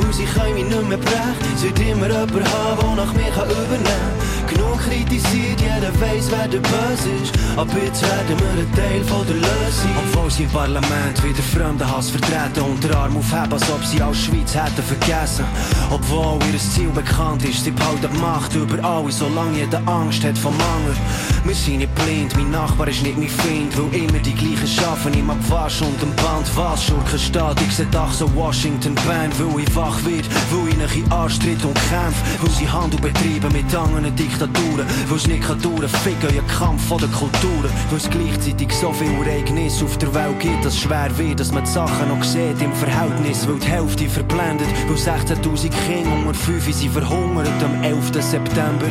Und 0.00 0.14
sie 0.14 0.24
können 0.24 0.54
mich 0.54 0.64
nicht 0.64 0.88
mehr 0.88 0.98
brechen. 0.98 1.52
Wird 1.60 1.78
immer 1.80 2.06
jemand 2.06 2.52
haben, 2.52 2.96
der 2.96 3.04
nach 3.04 3.12
mir 3.12 3.30
kann 3.34 3.50
übernehmen 3.50 3.84
kann. 3.84 4.29
Genug 4.50 4.80
kritisiert, 4.80 5.60
jeder 5.60 5.92
weiss, 6.00 6.30
wer 6.30 6.48
der 6.48 6.58
Böse 6.58 7.10
ist. 7.22 7.32
Aber 7.56 7.72
jetzt 7.84 8.02
werden 8.02 8.36
wir 8.38 8.62
ein 8.62 8.72
Teil 8.74 9.04
von 9.04 9.26
der 9.26 9.36
Lösung. 9.36 9.90
Obwohl 10.04 10.30
sie 10.30 10.44
im 10.44 10.50
Parlament 10.50 11.22
wieder 11.22 11.42
Fremdenhass 11.42 12.10
vertreten 12.10 12.62
und 12.62 12.82
den 12.82 12.92
Arm 12.92 13.16
aufheben, 13.16 13.52
als 13.52 13.70
ob 13.70 13.84
sie 13.84 14.02
als 14.02 14.18
Schweiz 14.18 14.54
hätten 14.54 14.82
vergessen. 14.82 15.44
Obwohl 15.90 16.38
ihr 16.52 16.58
Ziel 16.58 16.88
bekannt 16.88 17.44
ist, 17.44 17.64
sie 17.64 17.70
behalten 17.70 18.20
Macht 18.20 18.54
über 18.54 18.82
alle, 18.84 19.12
solange 19.12 19.58
jeder 19.58 19.82
Angst 19.86 20.24
hat 20.24 20.36
vom 20.36 20.56
Mangel. 20.56 20.96
Wir 21.44 21.54
sind 21.54 21.78
nicht 21.78 21.94
blind, 21.94 22.36
mein 22.36 22.50
Nachbar 22.50 22.88
ist 22.88 23.02
nicht 23.02 23.18
mein 23.18 23.28
Feind, 23.28 23.72
weil 23.76 24.02
immer 24.02 24.18
die 24.18 24.34
gleichen 24.34 24.66
schaffen, 24.66 25.14
im 25.14 25.30
Abwasch 25.30 25.80
und 25.80 26.02
am 26.02 26.14
Band 26.16 26.46
was. 26.54 26.84
Schurkenstaat, 26.84 27.60
ich 27.62 27.74
seh 27.76 27.86
Dach 27.90 28.12
so 28.12 28.32
Washington 28.34 28.94
Band, 29.06 29.34
weil 29.38 29.62
ich 29.62 29.76
wach 29.76 29.98
wird, 30.04 30.26
weil 30.50 30.68
ich 30.68 30.76
nach 30.76 30.94
in 30.94 31.10
Arschtritt 31.12 31.64
und 31.64 31.74
kämpf, 31.88 32.16
weil 32.40 32.50
sie 32.50 32.68
Handel 32.68 33.00
betreiben 33.00 33.52
mit 33.52 33.74
anderen 33.74 34.14
Diktaturen, 34.40 34.86
weil 35.08 35.16
es 35.16 35.26
nicht 35.26 35.42
kann 35.42 35.60
ficken 35.60 36.34
ihr 36.34 36.42
Kampf 36.42 36.86
von 36.88 36.98
der 36.98 37.08
Kulturen, 37.08 37.70
weil 37.90 37.98
es 37.98 38.08
gleichzeitig 38.08 38.72
so 38.72 38.90
viel 38.92 39.12
Ereignisse 39.20 39.84
auf 39.84 39.98
der 39.98 40.14
Welt 40.14 40.40
gibt, 40.40 40.64
dass 40.64 40.74
es 40.74 40.80
schwer 40.80 41.10
wird, 41.18 41.40
dass 41.40 41.52
man 41.52 41.64
die 41.64 41.70
Sachen 41.70 42.08
noch 42.08 42.24
sieht 42.24 42.60
im 42.62 42.72
Verhältnis, 42.72 43.46
weil 43.46 43.58
die 43.58 43.66
Hälfte 43.66 44.08
verblendet, 44.08 44.68
weil 44.88 44.96
16'000 44.96 45.70
Kinder 45.86 46.12
unter 46.26 46.34
5 46.34 46.74
sind 46.74 46.92
verhungert 46.92 47.62
am 47.62 47.82
11. 47.82 48.12
September, 48.20 48.86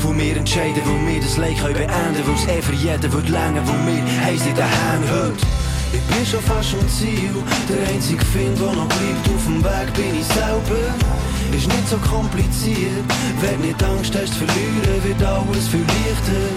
wo 0.00 0.16
wir 0.16 0.36
entscheiden, 0.36 0.82
wo 0.84 1.06
wir 1.06 1.20
das 1.20 1.36
Leid 1.36 1.58
können 1.58 1.74
beenden, 1.74 2.22
weil 2.24 2.34
es 2.34 2.48
eh 2.48 2.62
für 2.62 2.74
jeden 2.74 3.12
wird 3.12 3.28
länger, 3.28 3.62
wo 3.66 3.72
wir 3.86 4.24
heiß 4.24 4.46
in 4.46 4.54
den 4.54 4.64
Händen 4.64 5.10
heute. 5.10 5.46
Ich 5.92 6.16
bin 6.16 6.26
schon 6.26 6.40
fast 6.40 6.74
am 6.74 6.88
Ziel, 6.88 7.30
der 7.68 7.94
einzige 7.94 8.24
Find, 8.24 8.58
der 8.58 8.72
noch 8.72 8.88
bleibt 8.88 9.28
auf 9.28 9.44
dem 9.44 9.62
Weg, 9.62 9.92
bin 9.94 10.18
ich 10.18 10.26
selber. 10.26 11.23
Ist 11.54 11.68
nicht 11.68 11.88
so 11.88 11.96
kompliziert, 11.98 13.04
wenn 13.40 13.60
nicht 13.60 13.80
Angst 13.84 14.12
hast 14.12 14.34
zu 14.34 14.44
verlieren, 14.44 15.04
wird 15.04 15.22
alles 15.22 15.68
viel 15.68 15.86
leichter. 15.86 16.50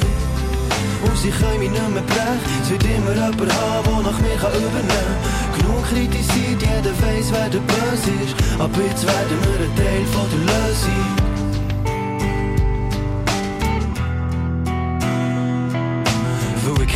Und 1.06 1.18
sie 1.20 1.30
können 1.30 1.60
mich 1.60 1.70
nicht 1.70 1.90
mehr 1.94 2.02
brechen, 2.02 2.40
es 2.64 2.70
wird 2.72 2.84
immer 2.84 3.14
jemand 3.14 3.54
haben, 3.54 3.86
der 3.94 4.12
nach 4.12 4.20
mir 4.20 4.38
kann 4.42 4.58
übernehmen. 4.58 5.18
Genug 5.56 5.84
kritisiert, 5.86 6.60
jeder 6.60 6.96
weiss, 7.06 7.32
wer 7.32 7.48
der 7.48 7.60
Böse 7.60 8.12
ist, 8.26 8.36
aber 8.58 8.82
jetzt 8.82 9.06
werden 9.06 9.38
wir 9.46 9.68
ein 9.68 9.76
Teil 9.76 10.06
von 10.12 10.26
der 10.32 10.40
Lösung. 10.40 11.27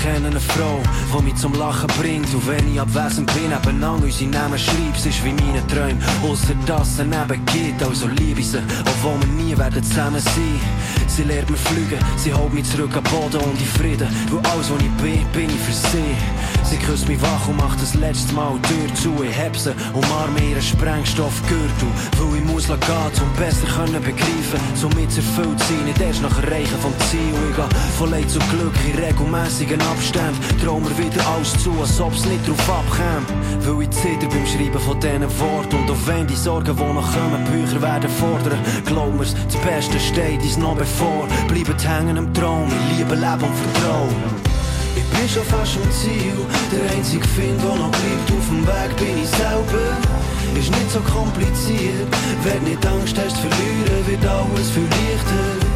Kenne 0.01 0.27
eine 0.27 0.39
Frau, 0.39 0.81
die 1.13 1.23
mich 1.23 1.35
zum 1.35 1.53
Lachen 1.53 1.87
bringt. 1.99 2.33
Und 2.33 2.47
wenn 2.47 2.73
ich 2.73 2.79
abwesend 2.79 3.31
bin, 3.33 3.49
nebenan 3.49 4.01
unsere 4.01 4.29
Namen 4.29 4.57
schreibt, 4.57 4.97
es 4.97 5.05
ist 5.05 5.23
wie 5.23 5.33
meine 5.33 5.65
Träume. 5.67 5.99
Ausser 6.23 6.55
dass 6.65 6.99
es 6.99 7.05
neben 7.05 7.45
geht, 7.45 7.81
also 7.83 8.07
liebe 8.07 8.39
ich 8.39 8.49
sie, 8.49 8.61
obwohl 8.81 9.19
wir 9.21 9.43
nie 9.43 9.57
werden 9.57 9.83
zusammen 9.83 10.19
sein. 10.19 10.59
Sie 11.07 11.23
lehrt 11.23 11.49
mir 11.49 11.57
fliegen, 11.57 11.99
sie 12.15 12.33
holt 12.33 12.53
mich 12.53 12.69
zurück 12.71 12.95
am 12.95 13.03
Boden 13.03 13.41
und 13.43 13.59
in 13.59 13.67
Frieden. 13.67 14.07
Weil 14.29 14.51
alles, 14.51 14.71
was 14.71 14.81
ich 14.81 14.91
bin, 15.03 15.25
bin 15.33 15.49
ich 15.49 15.61
für 15.61 15.73
sie. 15.73 16.15
Sie 16.63 16.77
küsst 16.77 17.07
mich 17.07 17.21
wach 17.21 17.47
und 17.49 17.57
macht 17.57 17.81
das 17.81 17.95
letzte 17.95 18.33
Mal 18.33 18.53
die 18.63 18.67
Tür 18.69 18.95
zu. 18.95 19.23
Ich 19.23 19.37
heb 19.37 19.57
sie, 19.57 19.73
umarme 19.93 20.39
ihren 20.39 20.61
Sprengstoffgürtel. 20.61 21.89
Weil 22.17 22.37
ich 22.37 22.45
muss 22.45 22.67
gehen, 22.67 22.77
um 23.21 23.33
besser 23.37 23.67
können 23.75 24.01
begreifen. 24.01 24.59
Somit 24.75 25.15
erfüllt 25.17 25.59
sein, 25.59 25.83
nicht 25.85 25.99
erst 25.99 26.21
nach 26.21 26.41
Erreichen 26.43 26.79
vom 26.81 26.93
Ziel. 27.09 27.33
Ich 27.49 27.55
gehe 27.55 27.69
von 27.97 28.11
Leid 28.11 28.29
zu 28.29 28.39
Glück 28.39 28.73
in 28.87 29.03
regelmäßigen 29.03 29.81
Abständen. 29.91 30.39
Trau 30.63 30.79
mir 30.79 30.97
wieder 30.97 31.21
alles 31.27 31.51
zu, 31.61 31.71
als 31.79 31.99
ob's 31.99 32.25
nicht 32.25 32.47
drauf 32.47 32.69
abkäme. 32.69 33.25
Weil 33.65 33.83
ich 33.83 33.91
zitter 33.91 34.27
beim 34.27 34.45
Schreiben 34.45 34.79
von 34.79 34.99
diesen 34.99 35.39
Worten. 35.39 35.75
Und 35.75 35.91
auch 35.91 36.07
wenn 36.07 36.27
die 36.27 36.35
Sorgen, 36.35 36.75
die 36.75 36.83
noch 36.83 37.11
kommen, 37.13 37.43
Bücher 37.51 37.81
werden 37.81 38.09
fordern. 38.09 38.59
Glaub 38.85 39.13
mir's, 39.17 39.35
das 39.45 39.57
Beste 39.61 39.99
steht 39.99 40.41
uns 40.41 40.57
noch 40.57 40.75
bevor. 40.75 41.27
Bleibt 41.47 41.87
hängen 41.87 42.17
am 42.17 42.33
Traum, 42.33 42.67
ich 42.67 42.97
liebe 42.97 43.15
Leben 43.15 43.43
und 43.43 43.55
Vertrauen. 43.61 44.15
Ich 44.95 45.05
bin 45.17 45.29
schon 45.29 45.43
fast 45.43 45.77
am 45.77 45.91
Ziel, 45.91 46.35
der 46.71 46.97
einzige 46.97 47.27
Find, 47.27 47.61
der 47.61 47.75
noch 47.75 47.91
bleibt 47.91 48.31
auf 48.31 48.47
dem 48.49 48.67
Weg, 48.67 48.95
bin 48.97 49.23
ich 49.23 49.29
selber. 49.29 49.97
Ist 50.59 50.69
nicht 50.69 50.91
so 50.91 50.99
kompliziert, 50.99 52.07
wenn 52.43 52.63
nicht 52.63 52.85
Angst 52.85 53.17
hast 53.17 53.37
verlieren, 53.37 54.07
wird 54.07 54.25
alles 54.25 54.69
viel 54.71 54.83
leichter. 54.83 55.70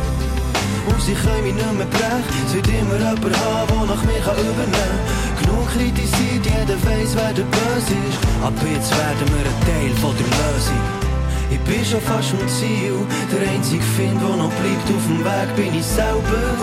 Sie 1.05 1.13
können 1.13 1.43
mich 1.43 1.53
nicht 1.53 1.77
mehr 1.77 1.86
brechen, 1.86 2.38
es 2.47 2.53
wird 2.55 2.67
immer 2.67 2.97
jemand 2.97 3.38
haben, 3.45 3.77
der 3.77 3.86
nach 3.93 4.03
mir 4.09 4.21
kann 4.25 4.41
übernehmen 4.41 4.73
kann. 4.73 5.38
Genug 5.38 5.67
kritisiert, 5.69 6.41
jeder 6.41 6.81
weiss, 6.81 7.13
wer 7.13 7.29
der 7.29 7.45
Böse 7.45 7.93
ist, 8.09 8.17
aber 8.41 8.65
jetzt 8.73 8.89
werden 8.89 9.29
wir 9.29 9.45
ein 9.45 9.61
Teil 9.69 9.93
von 10.01 10.17
der 10.17 10.25
Lösung. 10.25 10.81
Ich 11.53 11.61
bin 11.61 11.86
schon 11.86 12.01
fast 12.01 12.33
am 12.33 12.41
Ziel, 12.49 12.97
der 13.29 13.53
einzige 13.53 13.86
Find, 13.93 14.17
der 14.17 14.33
noch 14.33 14.49
bleibt 14.57 14.88
auf 14.89 15.05
dem 15.05 15.21
Weg, 15.21 15.49
bin 15.55 15.77
ich 15.77 15.86
selber. 15.86 16.57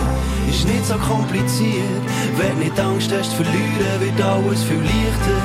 Ist 0.51 0.67
nicht 0.67 0.85
so 0.91 0.99
kompliziert, 0.99 2.03
wenn 2.35 2.59
nicht 2.59 2.77
Angst 2.77 3.15
hast 3.15 3.31
verlieren, 3.39 3.95
wird 4.03 4.19
alles 4.19 4.63
viel 4.67 4.83
leichter. 4.83 5.39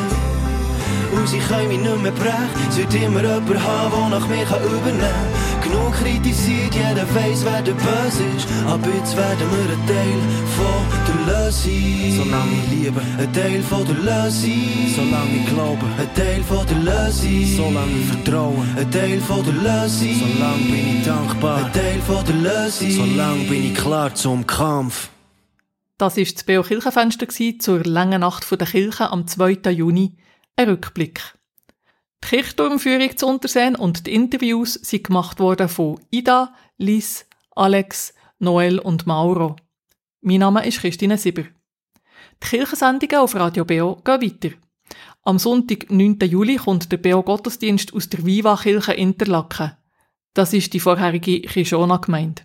Und 1.14 1.28
sie 1.28 1.38
können 1.38 1.68
mich 1.68 1.78
nicht 1.86 2.02
mehr 2.02 2.18
brechen, 2.18 2.66
es 2.68 2.76
wird 2.76 2.92
immer 2.94 3.22
jemand 3.22 3.62
haben, 3.62 4.10
der 4.10 4.18
nach 4.18 4.26
mir 4.26 4.42
kann 4.42 4.58
übernehmen 4.58 5.06
kann. 5.06 5.38
Genug 5.62 5.92
kritisiert, 5.92 6.74
jeder 6.74 7.06
weiss, 7.14 7.44
wer 7.44 7.62
der 7.62 7.72
Böse 7.72 8.24
ist. 8.36 8.48
Aber 8.66 8.88
jetzt 8.88 9.16
werden 9.16 9.48
wir 9.50 9.72
ein 9.74 9.86
Teil 9.86 10.20
von 10.56 10.80
der 11.06 11.18
Lösung. 11.26 12.24
Solange 12.24 12.52
ich 12.52 12.70
liebe, 12.70 13.00
ein 13.18 13.32
Teil 13.32 13.62
von 13.62 13.84
der 13.86 13.96
Lösung. 13.96 14.52
Solange 14.94 15.36
ich 15.36 15.46
glaube, 15.46 15.86
ein 15.98 16.14
Teil 16.14 16.42
von 16.42 16.66
der 16.66 16.78
Lösung. 16.78 17.44
Solange 17.56 17.98
ich 17.98 18.06
vertraue, 18.06 18.64
ein 18.76 18.90
Teil 18.90 19.20
von 19.20 19.44
der 19.44 19.54
Lösung. 19.54 20.14
Solange 20.14 20.64
bin 20.64 20.98
ich 20.98 21.04
dankbar, 21.04 21.64
ein 21.64 21.72
Teil 21.72 22.00
von 22.00 22.24
der 22.24 22.34
Lösung. 22.34 22.90
Solange 22.90 23.44
bin 23.44 23.64
ich 23.66 23.74
klar 23.74 24.14
zum 24.14 24.46
Kampf. 24.46 25.11
Das 25.98 26.16
war 26.16 26.24
das 26.24 26.44
Beo 26.44 26.62
Kirchenfenster 26.62 27.28
zur 27.59 27.84
langen 27.84 28.20
Nacht 28.20 28.48
der 28.50 28.66
Kirche 28.66 29.11
am 29.11 29.26
2. 29.26 29.70
Juni. 29.70 30.16
Ein 30.56 30.68
Rückblick. 30.68 31.38
Die 32.24 32.28
Kirchturmführung 32.28 33.16
zu 33.16 33.26
Unterseen 33.26 33.74
und 33.74 34.06
die 34.06 34.14
Interviews 34.14 34.74
sind 34.74 35.04
gemacht 35.04 35.40
worden 35.40 35.68
von 35.68 36.00
Ida, 36.10 36.54
Liz, 36.76 37.26
Alex, 37.54 38.12
Noel 38.38 38.78
und 38.78 39.06
Mauro. 39.06 39.56
Mein 40.20 40.40
Name 40.40 40.66
ist 40.66 40.80
Christine 40.80 41.16
Sieber. 41.16 41.44
Die 42.42 42.46
Kirchensendungen 42.48 43.18
auf 43.18 43.34
Radio 43.34 43.64
Beo 43.64 43.96
gehen 44.04 44.22
weiter. 44.22 44.56
Am 45.22 45.38
Sonntag, 45.38 45.90
9. 45.90 46.18
Juli, 46.22 46.56
kommt 46.56 46.90
der 46.90 46.96
Beo 46.98 47.22
Gottesdienst 47.22 47.92
aus 47.94 48.08
der 48.08 48.24
Viva-Kirche 48.24 48.92
Interlaken. 48.92 49.76
Das 50.34 50.52
ist 50.52 50.72
die 50.72 50.80
vorherige 50.80 51.42
Kishona-Gemeinde. 51.42 52.42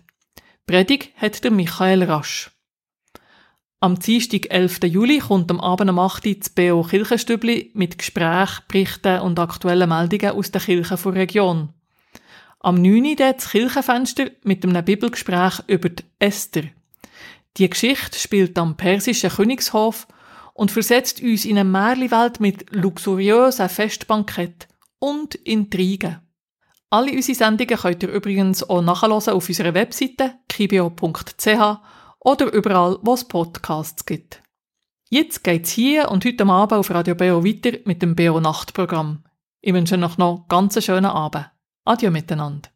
Predig 0.66 1.12
hat 1.16 1.44
der 1.44 1.50
Michael 1.50 2.02
Rasch. 2.04 2.53
Am 3.84 3.98
Dienstag, 3.98 4.50
11. 4.50 4.84
Juli, 4.84 5.18
kommt 5.18 5.50
am 5.50 5.60
Abend 5.60 5.90
um 5.90 5.98
8 5.98 6.26
Uhr 6.26 6.34
das 6.36 6.48
BO 6.48 6.84
Kirchenstübli 6.84 7.70
mit 7.74 7.98
Gesprächen, 7.98 8.62
Berichten 8.66 9.20
und 9.20 9.38
aktuellen 9.38 9.90
Meldungen 9.90 10.30
aus 10.30 10.50
der 10.50 10.62
Kirche 10.62 10.96
der 10.96 11.12
Region. 11.12 11.68
Am 12.60 12.76
9. 12.76 13.04
Uhr 13.04 13.14
das 13.14 13.50
Kirchenfenster 13.50 14.30
mit 14.42 14.64
einem 14.64 14.82
Bibelgespräch 14.82 15.60
über 15.66 15.90
die 15.90 16.02
Esther. 16.18 16.62
Die 17.58 17.68
Geschichte 17.68 18.18
spielt 18.18 18.56
am 18.56 18.74
persischen 18.74 19.28
Königshof 19.28 20.08
und 20.54 20.70
versetzt 20.70 21.20
uns 21.20 21.44
in 21.44 21.58
eine 21.58 21.68
Märchenwelt 21.68 22.40
mit 22.40 22.74
luxuriösen 22.74 23.68
Festbankett 23.68 24.66
und 24.98 25.34
Intrigen. 25.34 26.22
Alle 26.88 27.12
unsere 27.12 27.36
Sendungen 27.36 27.76
könnt 27.76 28.02
ihr 28.02 28.08
übrigens 28.08 28.62
auch 28.62 28.80
nachhören 28.80 29.12
auf 29.34 29.46
unserer 29.46 29.74
Webseite 29.74 30.36
kibio.ch 30.48 31.80
oder 32.24 32.52
überall, 32.52 32.98
wo 33.02 33.14
es 33.14 33.24
Podcasts 33.24 34.04
gibt. 34.06 34.42
Jetzt 35.10 35.44
geht's 35.44 35.70
hier 35.70 36.10
und 36.10 36.24
heute 36.24 36.44
Abend 36.46 36.72
auf 36.72 36.90
Radio 36.90 37.14
Beo 37.14 37.44
weiter 37.44 37.78
mit 37.84 38.02
dem 38.02 38.16
Beo 38.16 38.40
Nachtprogramm. 38.40 39.22
Ich 39.60 39.72
wünsche 39.72 39.96
euch 39.96 40.18
noch 40.18 40.48
ganz 40.48 40.76
einen 40.76 40.82
schönen 40.82 41.06
Abend. 41.06 41.50
Adieu 41.84 42.10
miteinander. 42.10 42.70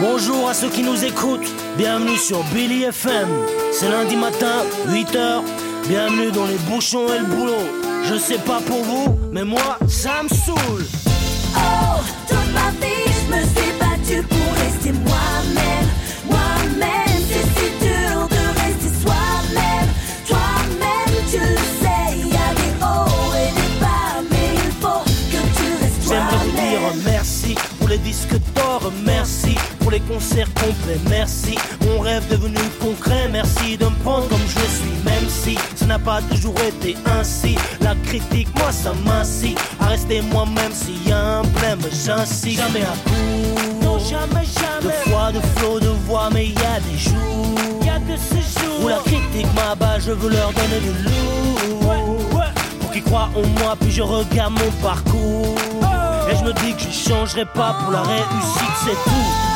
Bonjour 0.00 0.48
à 0.48 0.54
ceux 0.54 0.70
qui 0.70 0.82
nous 0.82 1.04
écoutent, 1.04 1.48
bienvenue 1.76 2.16
sur 2.16 2.42
Billy 2.52 2.84
FM. 2.84 3.28
C'est 3.72 3.88
lundi 3.88 4.16
matin, 4.16 4.64
8h, 4.88 5.42
bienvenue 5.88 6.32
dans 6.32 6.46
les 6.46 6.58
bouchons 6.68 7.06
et 7.08 7.20
le 7.20 7.26
boulot. 7.26 7.64
Je 8.04 8.16
sais 8.16 8.38
pas 8.38 8.60
pour 8.60 8.82
vous, 8.82 9.18
mais 9.32 9.44
moi, 9.44 9.78
ça 9.86 10.22
me 10.22 10.28
saoule. 10.28 11.03
Pour 14.22 14.52
rester 14.64 14.92
moi-même. 14.92 15.88
Moi-même, 16.28 17.18
c'est 17.28 17.46
si 17.54 17.66
dur 17.80 18.28
de 18.28 18.44
rester 18.60 18.90
soi-même. 19.02 19.88
Toi-même, 20.26 21.14
tu 21.30 21.38
le 21.38 21.56
sais, 21.80 22.06
il 22.16 22.28
y 22.28 22.36
a 22.36 22.50
des 22.54 22.74
hauts 22.82 23.34
et 23.34 23.52
des 23.60 23.80
bas, 23.80 24.22
mais 24.30 24.50
il 24.64 24.72
faut 24.80 25.04
que 25.30 25.40
tu 25.56 25.66
restes 25.82 26.08
J'aimerais 26.08 26.36
vous 26.44 26.50
toi-même. 26.52 27.02
dire 27.02 27.12
merci 27.12 27.54
pour 27.78 27.88
les 27.88 27.98
disques 27.98 28.36
d'or, 28.54 28.92
merci 29.04 29.54
pour 29.80 29.90
les 29.90 30.00
concerts 30.00 30.52
complets, 30.54 31.00
merci. 31.10 31.56
Mon 31.86 32.00
rêve 32.00 32.26
devenu 32.30 32.56
concret, 32.80 33.28
merci 33.30 33.76
de 33.76 33.84
me 33.84 33.96
prendre 34.02 34.28
comme 34.28 34.46
je 34.46 34.64
suis, 34.76 34.94
même 35.04 35.28
si 35.28 35.58
ça 35.76 35.86
n'a 35.86 35.98
pas 35.98 36.20
toujours 36.22 36.54
été 36.60 36.96
ainsi. 37.18 37.56
La 37.80 37.94
critique, 38.06 38.48
moi, 38.58 38.72
ça 38.72 38.92
m'incite 39.04 39.58
à 39.80 39.86
rester 39.88 40.22
moi-même. 40.22 40.72
S'il 40.72 41.06
y 41.08 41.12
a 41.12 41.38
un 41.38 41.42
problème, 41.42 41.80
j'insiste. 42.04 42.58
Jamais 42.60 42.82
à 42.82 42.94
non, 43.82 43.83
jamais, 44.04 44.44
jamais. 44.44 44.94
De 45.04 45.10
foi, 45.10 45.32
de 45.32 45.40
flot, 45.56 45.80
de 45.80 45.88
voix, 46.06 46.28
mais 46.32 46.46
y 46.46 46.56
a 46.56 46.80
des 46.80 46.98
jours, 46.98 47.54
il 47.80 47.86
y 47.86 47.90
a 47.90 47.98
de 47.98 48.16
ces 48.16 48.60
jours 48.60 48.84
où 48.84 48.88
la 48.88 48.98
critique 48.98 49.46
m'abat, 49.54 49.98
je 49.98 50.12
veux 50.12 50.30
leur 50.30 50.52
donner 50.52 50.80
du 50.80 50.92
lourd. 51.04 52.44
Pour 52.80 52.90
qu'ils 52.90 53.02
croient 53.02 53.30
en 53.34 53.46
moi, 53.60 53.76
puis 53.80 53.90
je 53.90 54.02
regarde 54.02 54.52
mon 54.52 54.70
parcours. 54.82 55.56
Et 56.30 56.36
je 56.36 56.44
me 56.44 56.52
dis 56.52 56.74
que 56.74 56.82
je 56.82 57.10
changerai 57.10 57.44
pas 57.44 57.76
pour 57.82 57.92
la 57.92 58.02
réussite, 58.02 58.74
c'est 58.84 59.10
tout. 59.10 59.53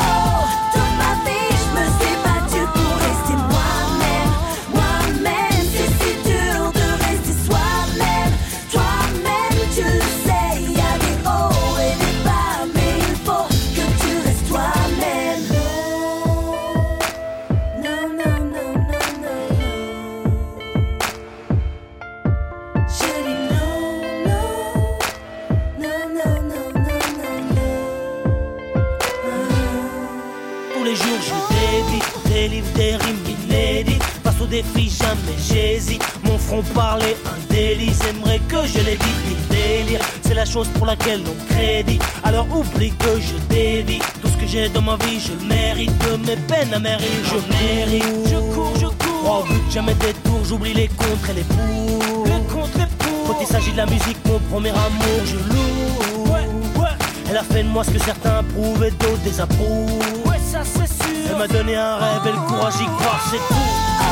Défi, 34.58 34.90
jamais 34.90 35.38
j'hésite. 35.38 36.02
Mon 36.24 36.36
front 36.36 36.64
parlait 36.74 37.16
un 37.26 37.54
délice. 37.54 38.00
Aimerait 38.10 38.40
que 38.48 38.66
je 38.66 38.80
dise, 38.80 39.20
ni 39.28 39.36
délire. 39.48 40.00
C'est 40.22 40.34
la 40.34 40.44
chose 40.44 40.66
pour 40.74 40.84
laquelle 40.84 41.22
on 41.28 41.54
crédit. 41.54 42.00
Alors 42.24 42.44
oublie 42.50 42.92
que 42.98 43.20
je 43.20 43.36
dévie. 43.54 44.00
Tout 44.20 44.26
ce 44.26 44.36
que 44.36 44.48
j'ai 44.48 44.68
dans 44.68 44.82
ma 44.82 44.96
vie, 44.96 45.20
je 45.20 45.32
le 45.40 45.46
mérite. 45.48 45.92
De 45.98 46.16
mes 46.26 46.34
peines 46.34 46.76
mérite, 46.82 47.24
je 47.24 47.38
mérite. 47.54 48.04
Je 48.26 48.36
cours, 48.52 48.72
je 48.74 48.86
cours. 48.86 49.24
Oh, 49.24 49.44
que 49.46 49.72
jamais 49.72 49.94
des 49.94 50.12
tours, 50.24 50.44
j'oublie 50.44 50.74
les 50.74 50.88
contre 50.88 51.30
et 51.30 51.34
les 51.34 51.44
pour. 51.44 52.24
Contre 52.52 52.80
et 52.80 52.88
pour. 52.98 53.28
Quand 53.28 53.40
il 53.40 53.46
s'agit 53.46 53.70
de 53.70 53.76
la 53.76 53.86
musique, 53.86 54.18
mon 54.26 54.40
premier 54.40 54.70
amour, 54.70 55.20
je 55.24 55.36
loue. 55.36 56.32
Ouais, 56.32 56.48
ouais. 56.82 56.96
Elle 57.30 57.36
a 57.36 57.44
fait 57.44 57.62
de 57.62 57.68
moi 57.68 57.84
ce 57.84 57.90
que 57.92 58.00
certains 58.00 58.38
approuvent 58.38 58.82
et 58.82 58.90
d'autres 58.90 59.22
désapprouvent. 59.22 60.26
Ouais, 60.26 60.40
ça 60.44 60.62
c'est 60.64 60.88
sûr. 60.88 61.30
Elle 61.30 61.36
m'a 61.36 61.46
donné 61.46 61.76
un 61.76 61.96
rêve 61.96 62.26
et 62.26 62.32
le 62.32 62.48
courage 62.48 62.76
d'y 62.76 62.86
croire, 62.86 63.20
c'est 63.30 63.54
tout. 63.54 64.07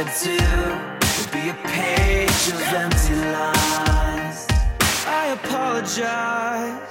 Gotta 0.00 0.24
do 0.24 0.32
will 0.32 1.30
be 1.30 1.44
a 1.50 1.54
page 1.68 2.44
of 2.54 2.62
empty 2.72 3.14
lies. 3.16 4.46
I 5.06 5.38
apologize 5.44 6.89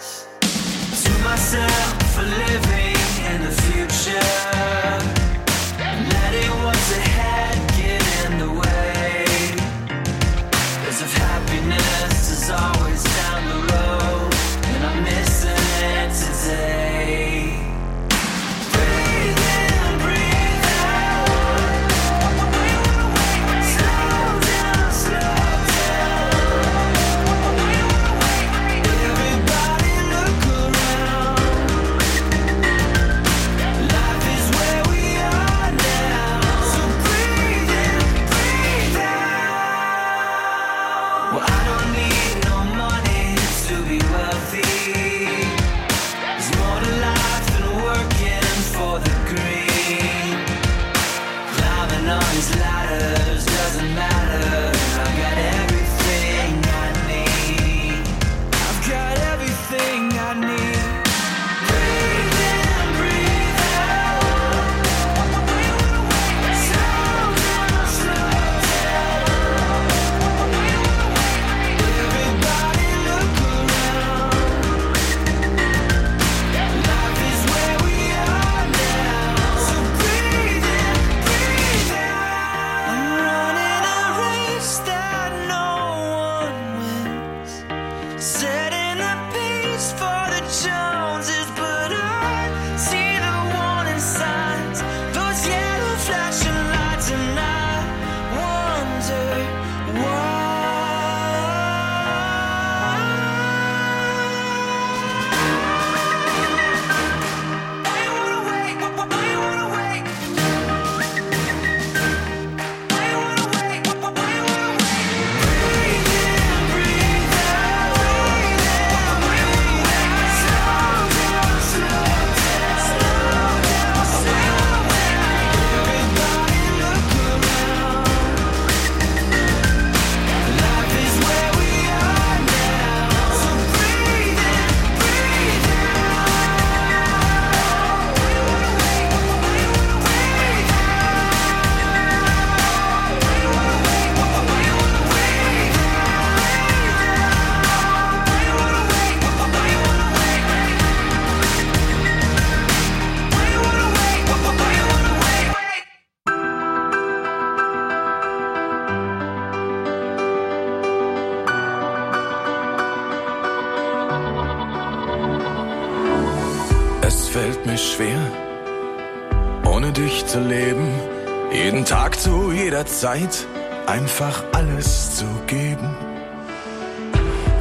Zeit 172.99 173.47
einfach 173.87 174.43
alles 174.51 175.15
zu 175.15 175.25
geben. 175.47 175.95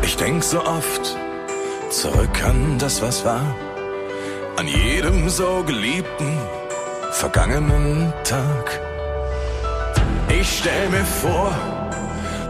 Ich 0.02 0.16
denk 0.16 0.42
so 0.42 0.60
oft 0.64 1.16
zurück 1.90 2.42
an 2.44 2.76
das, 2.78 3.00
was 3.00 3.24
war, 3.24 3.54
an 4.56 4.66
jedem 4.66 5.28
so 5.28 5.62
geliebten, 5.64 6.36
vergangenen 7.12 8.12
Tag. 8.24 8.80
Ich 10.28 10.58
stell 10.58 10.88
mir 10.88 11.04
vor, 11.04 11.52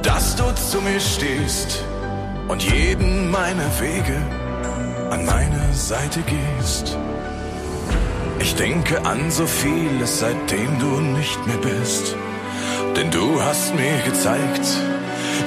dass 0.03 0.35
du 0.37 0.45
zu 0.55 0.81
mir 0.81 0.99
stehst 0.99 1.85
und 2.49 2.63
jeden 2.63 3.31
meiner 3.31 3.69
Wege 3.81 4.17
an 5.11 5.27
meine 5.27 5.75
Seite 5.75 6.21
gehst. 6.23 6.97
Ich 8.39 8.55
denke 8.55 9.05
an 9.05 9.31
so 9.31 9.45
vieles, 9.45 10.21
seitdem 10.21 10.79
du 10.79 11.01
nicht 11.19 11.47
mehr 11.47 11.59
bist. 11.59 12.17
Denn 12.99 13.13
du 13.13 13.41
hast 13.41 13.73
mir 13.77 13.97
gezeigt, 14.05 14.67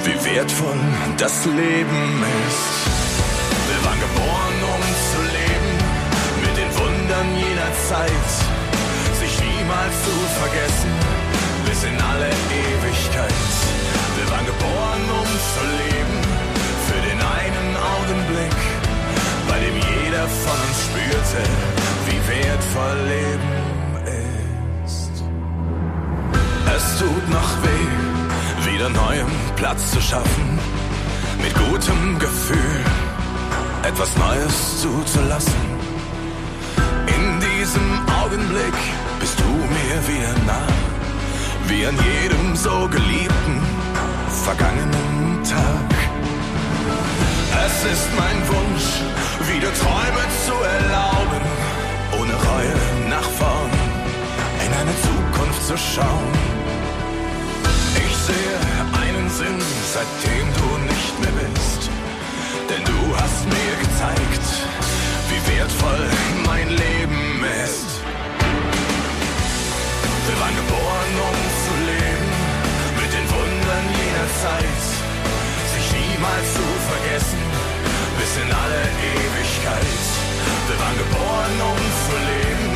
wie 0.05 0.17
wertvoll 0.23 0.79
das 1.17 1.45
Leben 1.45 2.03
ist. 2.47 2.77
Wir 3.67 3.79
waren 3.85 3.99
geboren, 4.07 4.57
um 4.73 4.81
zu 5.11 5.21
leben, 5.37 5.73
mit 6.43 6.55
den 6.55 6.71
Wundern 6.79 7.27
jener 7.35 7.71
Zeit. 7.89 8.29
Sich 9.19 9.35
niemals 9.43 9.95
zu 10.07 10.15
vergessen, 10.39 10.93
bis 11.67 11.83
in 11.83 11.97
alle 11.99 12.31
Ewigkeit. 12.63 13.51
Wir 14.15 14.27
waren 14.31 14.45
geboren, 14.45 15.03
um 15.19 15.29
zu 15.55 15.63
leben, 15.83 16.17
für 16.87 17.01
den 17.03 17.19
einen 17.19 17.69
Augenblick 17.95 18.59
bei 19.49 19.59
dem 19.59 19.75
jeder 19.75 20.25
von 20.43 20.57
uns 20.67 20.77
spürte, 20.87 21.43
wie 22.07 22.19
wertvoll 22.31 22.97
Leben 23.09 23.60
Es 26.83 26.97
tut 26.97 27.29
noch 27.29 27.51
weh, 27.63 28.71
wieder 28.71 28.89
neuem 28.89 29.31
Platz 29.55 29.91
zu 29.91 30.01
schaffen, 30.01 30.59
mit 31.43 31.53
gutem 31.53 32.17
Gefühl 32.17 32.83
etwas 33.83 34.09
Neues 34.17 34.81
zuzulassen. 34.81 35.63
In 37.17 37.39
diesem 37.39 37.87
Augenblick 38.21 38.77
bist 39.19 39.39
du 39.39 39.51
mir 39.77 39.97
wieder 40.11 40.33
nah, 40.47 40.73
wie 41.67 41.85
an 41.85 41.97
jedem 42.11 42.55
so 42.55 42.87
geliebten, 42.89 43.55
vergangenen 44.43 45.43
Tag. 45.43 45.91
Es 47.65 47.75
ist 47.93 48.09
mein 48.17 48.39
Wunsch, 48.53 48.87
wieder 49.51 49.71
Träume 49.81 50.23
zu 50.45 50.55
erlauben, 50.77 51.45
ohne 52.19 52.33
Reue 52.49 52.75
nach 53.07 53.29
vorn 53.39 53.71
in 54.65 54.71
eine 54.81 54.95
Zukunft 55.05 55.67
zu 55.67 55.77
schauen 55.77 56.50
sehe 58.31 58.59
einen 59.01 59.29
Sinn, 59.29 59.59
seitdem 59.95 60.47
du 60.59 60.67
nicht 60.91 61.15
mehr 61.21 61.35
bist. 61.43 61.81
Denn 62.69 62.83
du 62.91 62.99
hast 63.19 63.41
mir 63.55 63.73
gezeigt, 63.83 64.45
wie 65.29 65.41
wertvoll 65.51 66.03
mein 66.47 66.69
Leben 66.69 67.23
ist. 67.65 67.89
Wir 70.27 70.37
waren 70.41 70.55
geboren, 70.63 71.13
um 71.29 71.37
zu 71.65 71.73
leben, 71.91 72.31
mit 73.01 73.11
den 73.17 73.27
Wundern 73.35 73.85
jener 73.99 74.29
Zeit, 74.43 74.83
sich 75.73 75.87
niemals 75.99 76.47
zu 76.57 76.65
vergessen, 76.91 77.43
bis 78.17 78.31
in 78.43 78.49
alle 78.63 78.83
Ewigkeit. 79.11 80.03
Wir 80.67 80.77
waren 80.79 80.97
geboren, 81.03 81.55
um 81.71 81.79
zu 82.05 82.15
leben, 82.31 82.69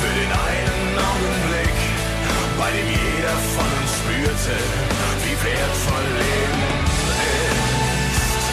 für 0.00 0.12
den 0.20 0.32
einen 0.50 0.84
Augenblick, 1.10 1.78
bei 2.60 2.68
dem 2.76 2.88
jeder 3.00 3.36
von 3.56 3.68
uns 3.80 4.01
spürte, 4.22 4.56
wie 5.24 5.36
wertvoll 5.44 6.06
Leben 6.22 6.62
ist. 7.42 8.48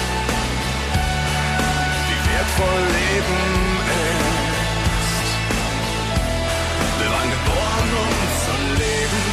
Wie 2.08 2.20
wertvoll 2.30 2.84
Leben 2.98 3.44
ist. 4.10 5.34
Wir 7.00 7.10
waren 7.12 7.30
geboren, 7.38 7.90
um 8.04 8.14
zu 8.44 8.56
leben. 8.82 9.24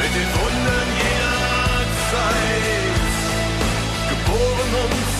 Mit 0.00 0.12
den 0.18 0.30
Wundern 0.38 0.88
jeder 1.04 1.80
Zeit. 2.10 3.04
Geboren, 4.12 4.70
um 4.82 4.90
zu 4.90 4.94
leben. 4.94 5.15